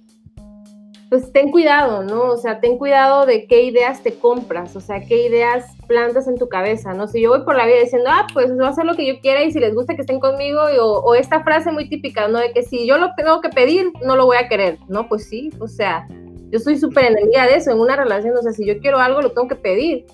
[1.11, 2.21] pues ten cuidado, ¿no?
[2.29, 6.37] O sea, ten cuidado de qué ideas te compras, o sea, qué ideas plantas en
[6.37, 7.05] tu cabeza, ¿no?
[7.09, 9.19] Si yo voy por la vida diciendo, ah, pues voy a hacer lo que yo
[9.19, 12.39] quiera y si les gusta que estén conmigo, o, esta frase muy típica, ¿no?
[12.39, 15.09] De que si yo lo tengo que pedir, no lo voy a querer, ¿no?
[15.09, 16.07] Pues sí, o sea,
[16.49, 19.21] yo soy súper enemiga de eso en una relación, o sea, si yo quiero algo,
[19.21, 20.05] lo tengo que pedir,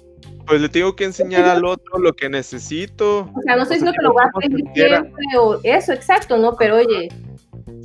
[0.47, 3.29] pues le tengo que enseñar al otro lo que necesito.
[3.35, 6.37] O sea, no sé si lo que lo voy a pedir siempre o eso, exacto,
[6.37, 6.55] ¿no?
[6.55, 7.09] Pero oye,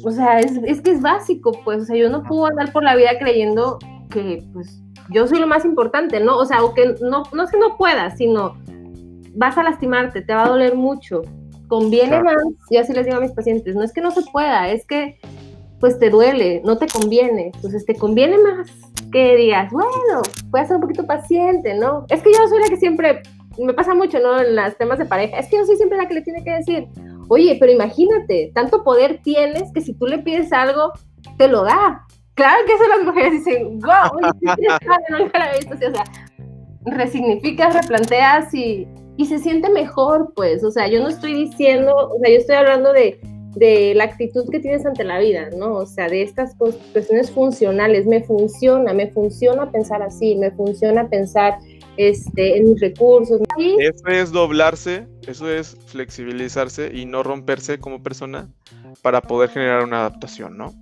[0.04, 2.84] o sea, es, es, que es básico, pues, o sea, yo no puedo andar por
[2.84, 3.78] la vida creyendo
[4.10, 6.36] que, pues, yo soy lo más importante, ¿no?
[6.36, 8.56] O sea, o que no, no es que no puedas, sino
[9.34, 11.22] vas a lastimarte, te va a doler mucho.
[11.68, 12.36] Conviene más,
[12.70, 15.18] yo así les digo a mis pacientes, no es que no se pueda, es que
[15.82, 17.50] pues te duele, no te conviene.
[17.52, 18.70] Entonces te conviene más
[19.10, 22.06] que digas, bueno, voy a ser un poquito paciente, ¿no?
[22.08, 23.20] Es que yo soy la que siempre,
[23.58, 24.40] me pasa mucho, ¿no?
[24.40, 26.52] En los temas de pareja, es que yo soy siempre la que le tiene que
[26.52, 26.86] decir,
[27.26, 30.92] oye, pero imagínate, tanto poder tienes que si tú le pides algo,
[31.36, 32.06] te lo da.
[32.34, 36.04] Claro que eso las mujeres dicen, wow, no la visto, o sea,
[36.84, 42.20] resignificas, replanteas y, y se siente mejor, pues, o sea, yo no estoy diciendo, o
[42.20, 43.20] sea, yo estoy hablando de
[43.54, 45.74] de la actitud que tienes ante la vida, ¿no?
[45.74, 51.58] O sea, de estas cuestiones funcionales, me funciona, me funciona pensar así, me funciona pensar
[51.96, 53.40] este, en mis recursos.
[53.58, 58.48] Eso es doblarse, eso es flexibilizarse y no romperse como persona
[59.02, 60.72] para poder generar una adaptación, ¿no?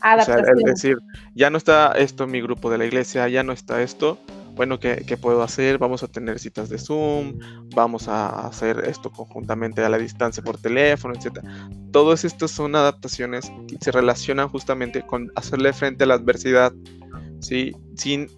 [0.00, 0.40] Adaptación.
[0.40, 0.98] O sea, es decir,
[1.34, 4.18] ya no está esto en mi grupo de la iglesia, ya no está esto,
[4.58, 5.78] bueno, ¿qué, ¿qué, puedo hacer?
[5.78, 7.38] Vamos a tener citas de Zoom,
[7.76, 11.38] vamos a hacer esto conjuntamente a la distancia por teléfono, etc.
[11.92, 16.72] Todas estas son adaptaciones que se relacionan justamente con hacerle frente a la adversidad,
[17.38, 17.72] ¿sí?
[17.94, 18.28] Sin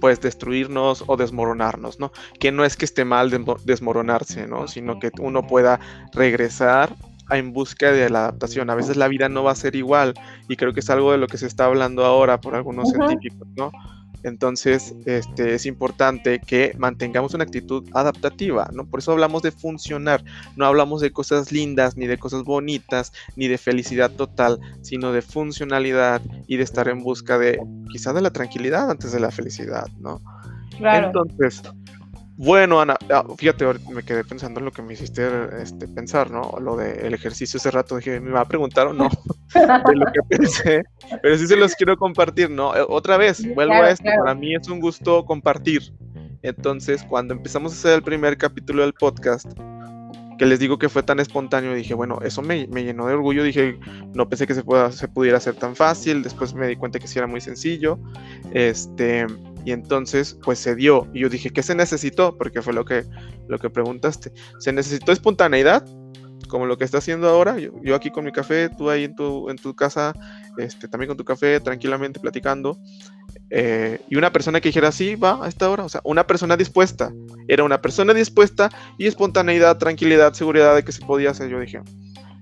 [0.00, 2.10] pues destruirnos o desmoronarnos, ¿no?
[2.40, 3.30] Que no es que esté mal
[3.64, 4.66] desmoronarse, ¿no?
[4.66, 5.78] Sino que uno pueda
[6.12, 6.92] regresar
[7.30, 8.68] en busca de la adaptación.
[8.68, 10.14] A veces la vida no va a ser igual
[10.48, 13.46] y creo que es algo de lo que se está hablando ahora por algunos científicos,
[13.56, 13.70] ¿no?
[14.22, 18.86] Entonces, este, es importante que mantengamos una actitud adaptativa, ¿no?
[18.86, 20.22] Por eso hablamos de funcionar,
[20.56, 25.22] no hablamos de cosas lindas, ni de cosas bonitas, ni de felicidad total, sino de
[25.22, 27.58] funcionalidad y de estar en busca de,
[27.90, 30.20] quizás de la tranquilidad antes de la felicidad, ¿no?
[30.78, 31.08] Claro.
[31.08, 31.62] Entonces,
[32.42, 35.28] bueno, Ana, ah, fíjate, me quedé pensando en lo que me hiciste
[35.60, 36.50] este, pensar, ¿no?
[36.58, 39.10] Lo del ejercicio ese rato, dije, ¿me va a preguntar o no?
[39.54, 40.82] de lo que pensé,
[41.20, 42.74] pero sí se los quiero compartir, ¿no?
[42.74, 45.92] Eh, otra vez, vuelvo a esto, para mí es un gusto compartir.
[46.40, 49.46] Entonces, cuando empezamos a hacer el primer capítulo del podcast,
[50.38, 53.44] que les digo que fue tan espontáneo, dije, bueno, eso me, me llenó de orgullo,
[53.44, 53.78] dije,
[54.14, 57.06] no pensé que se, pueda, se pudiera hacer tan fácil, después me di cuenta que
[57.06, 57.98] sí era muy sencillo,
[58.54, 59.26] este,
[59.64, 61.06] y entonces, pues se dio.
[61.12, 62.36] Y yo dije, ¿qué se necesitó?
[62.36, 63.04] Porque fue lo que,
[63.48, 64.32] lo que preguntaste.
[64.58, 65.84] ¿Se necesitó espontaneidad?
[66.48, 67.56] Como lo que está haciendo ahora.
[67.58, 70.12] Yo, aquí con mi café, tú ahí en tu, en tu casa,
[70.58, 72.78] este, también con tu café, tranquilamente platicando.
[73.50, 75.84] Eh, y una persona que dijera, sí, va a esta hora.
[75.84, 77.12] O sea, una persona dispuesta.
[77.46, 81.50] Era una persona dispuesta y espontaneidad, tranquilidad, seguridad de que se podía hacer.
[81.50, 81.80] Yo dije,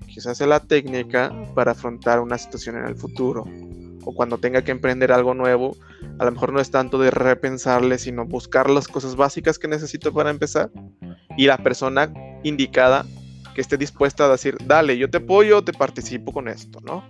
[0.06, 3.44] quizás sea la técnica para afrontar una situación en el futuro
[4.08, 5.76] o cuando tenga que emprender algo nuevo,
[6.18, 10.14] a lo mejor no es tanto de repensarle, sino buscar las cosas básicas que necesito
[10.14, 10.70] para empezar
[11.36, 12.10] y la persona
[12.42, 13.04] indicada
[13.54, 17.04] que esté dispuesta a decir, dale, yo te apoyo, te participo con esto, ¿no?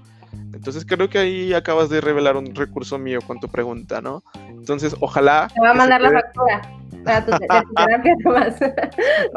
[0.53, 4.24] Entonces creo que ahí acabas de revelar un recurso mío con tu pregunta, ¿no?
[4.49, 5.46] Entonces, ojalá...
[5.55, 6.62] Te va a mandar la factura.
[7.05, 7.30] Para tu,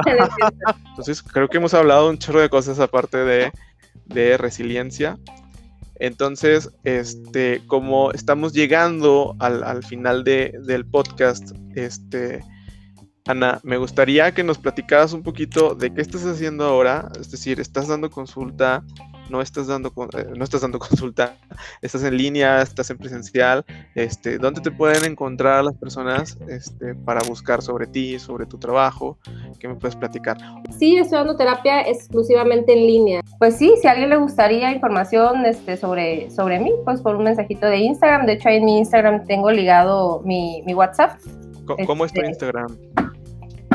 [0.89, 3.51] Entonces, creo que hemos hablado un chorro de cosas aparte de,
[4.05, 5.20] de resiliencia.
[6.02, 12.43] Entonces, este, como estamos llegando al, final del podcast, este,
[13.28, 17.11] Ana, me gustaría que nos platicaras un poquito de qué estás haciendo ahora.
[17.19, 18.84] Es decir, estás dando consulta
[19.32, 21.36] no estás dando, eh, no estás dando consulta,
[21.82, 23.65] estás en línea, estás en presencial,
[23.95, 29.17] este, ¿dónde te pueden encontrar las personas este, para buscar sobre ti, sobre tu trabajo?
[29.59, 30.38] ¿Qué me puedes platicar?
[30.78, 33.22] Sí, estoy dando terapia exclusivamente en línea.
[33.39, 37.24] Pues sí, si a alguien le gustaría información este, sobre, sobre mí, pues por un
[37.24, 38.26] mensajito de Instagram.
[38.26, 41.19] De hecho, ahí en mi Instagram tengo ligado mi, mi WhatsApp.
[41.86, 42.78] ¿Cómo, es tu este, Instagram?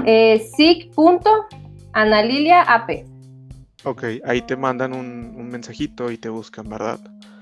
[0.04, 0.50] Eh.
[3.84, 7.00] Ok, ahí te mandan un, mensajito y te buscan, ¿verdad?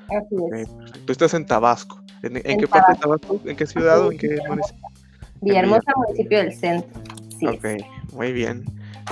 [0.09, 0.69] Así es.
[1.07, 2.01] Tú estás en Tabasco.
[2.23, 3.41] ¿En, qué parte de Tabasco?
[3.45, 4.89] ¿En qué ciudad o en qué municipio?
[5.41, 7.03] Villahermosa, municipio del centro.
[7.39, 7.67] Sí ok,
[8.13, 8.65] muy bien.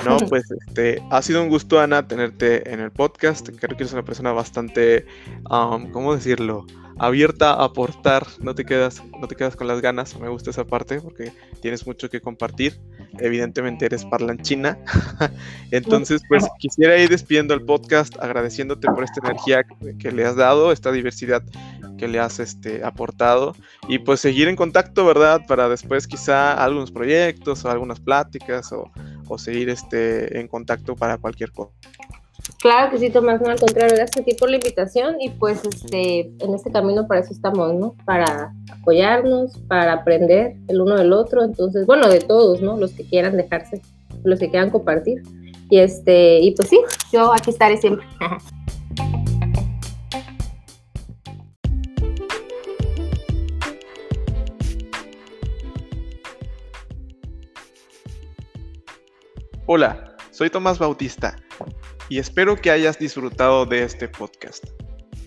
[0.04, 3.48] No, pues este, ha sido un gusto, Ana, tenerte en el podcast.
[3.48, 5.06] Creo que eres una persona bastante,
[5.50, 6.66] um, ¿cómo decirlo?
[6.98, 10.18] Abierta a aportar, no te quedas, no te quedas con las ganas.
[10.18, 12.80] Me gusta esa parte porque tienes mucho que compartir
[13.18, 14.78] evidentemente eres parlanchina.
[15.70, 19.64] Entonces, pues quisiera ir despidiendo el podcast agradeciéndote por esta energía
[19.98, 21.42] que, le has dado, esta diversidad
[21.98, 23.54] que le has este, aportado
[23.88, 25.42] y pues seguir en contacto, ¿verdad?
[25.46, 28.90] Para después quizá algunos proyectos o algunas pláticas o,
[29.28, 31.72] o seguir este, en contacto para cualquier cosa.
[32.58, 35.64] Claro que sí, Tomás, no, al contrario, gracias a ti por la invitación y pues
[35.64, 37.96] este, en este camino para eso estamos, ¿no?
[38.04, 42.76] Para apoyarnos, para aprender el uno del otro, entonces, bueno, de todos, ¿no?
[42.76, 43.82] Los que quieran dejarse,
[44.24, 45.22] los que quieran compartir.
[45.70, 46.80] Y este, y pues sí,
[47.12, 48.06] yo aquí estaré siempre.
[59.66, 61.36] Hola, soy Tomás Bautista
[62.12, 64.62] y espero que hayas disfrutado de este podcast.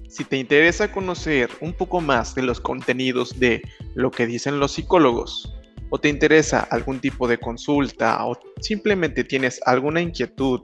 [0.07, 3.63] Si te interesa conocer un poco más de los contenidos de
[3.95, 5.51] lo que dicen los psicólogos,
[5.89, 10.61] o te interesa algún tipo de consulta, o simplemente tienes alguna inquietud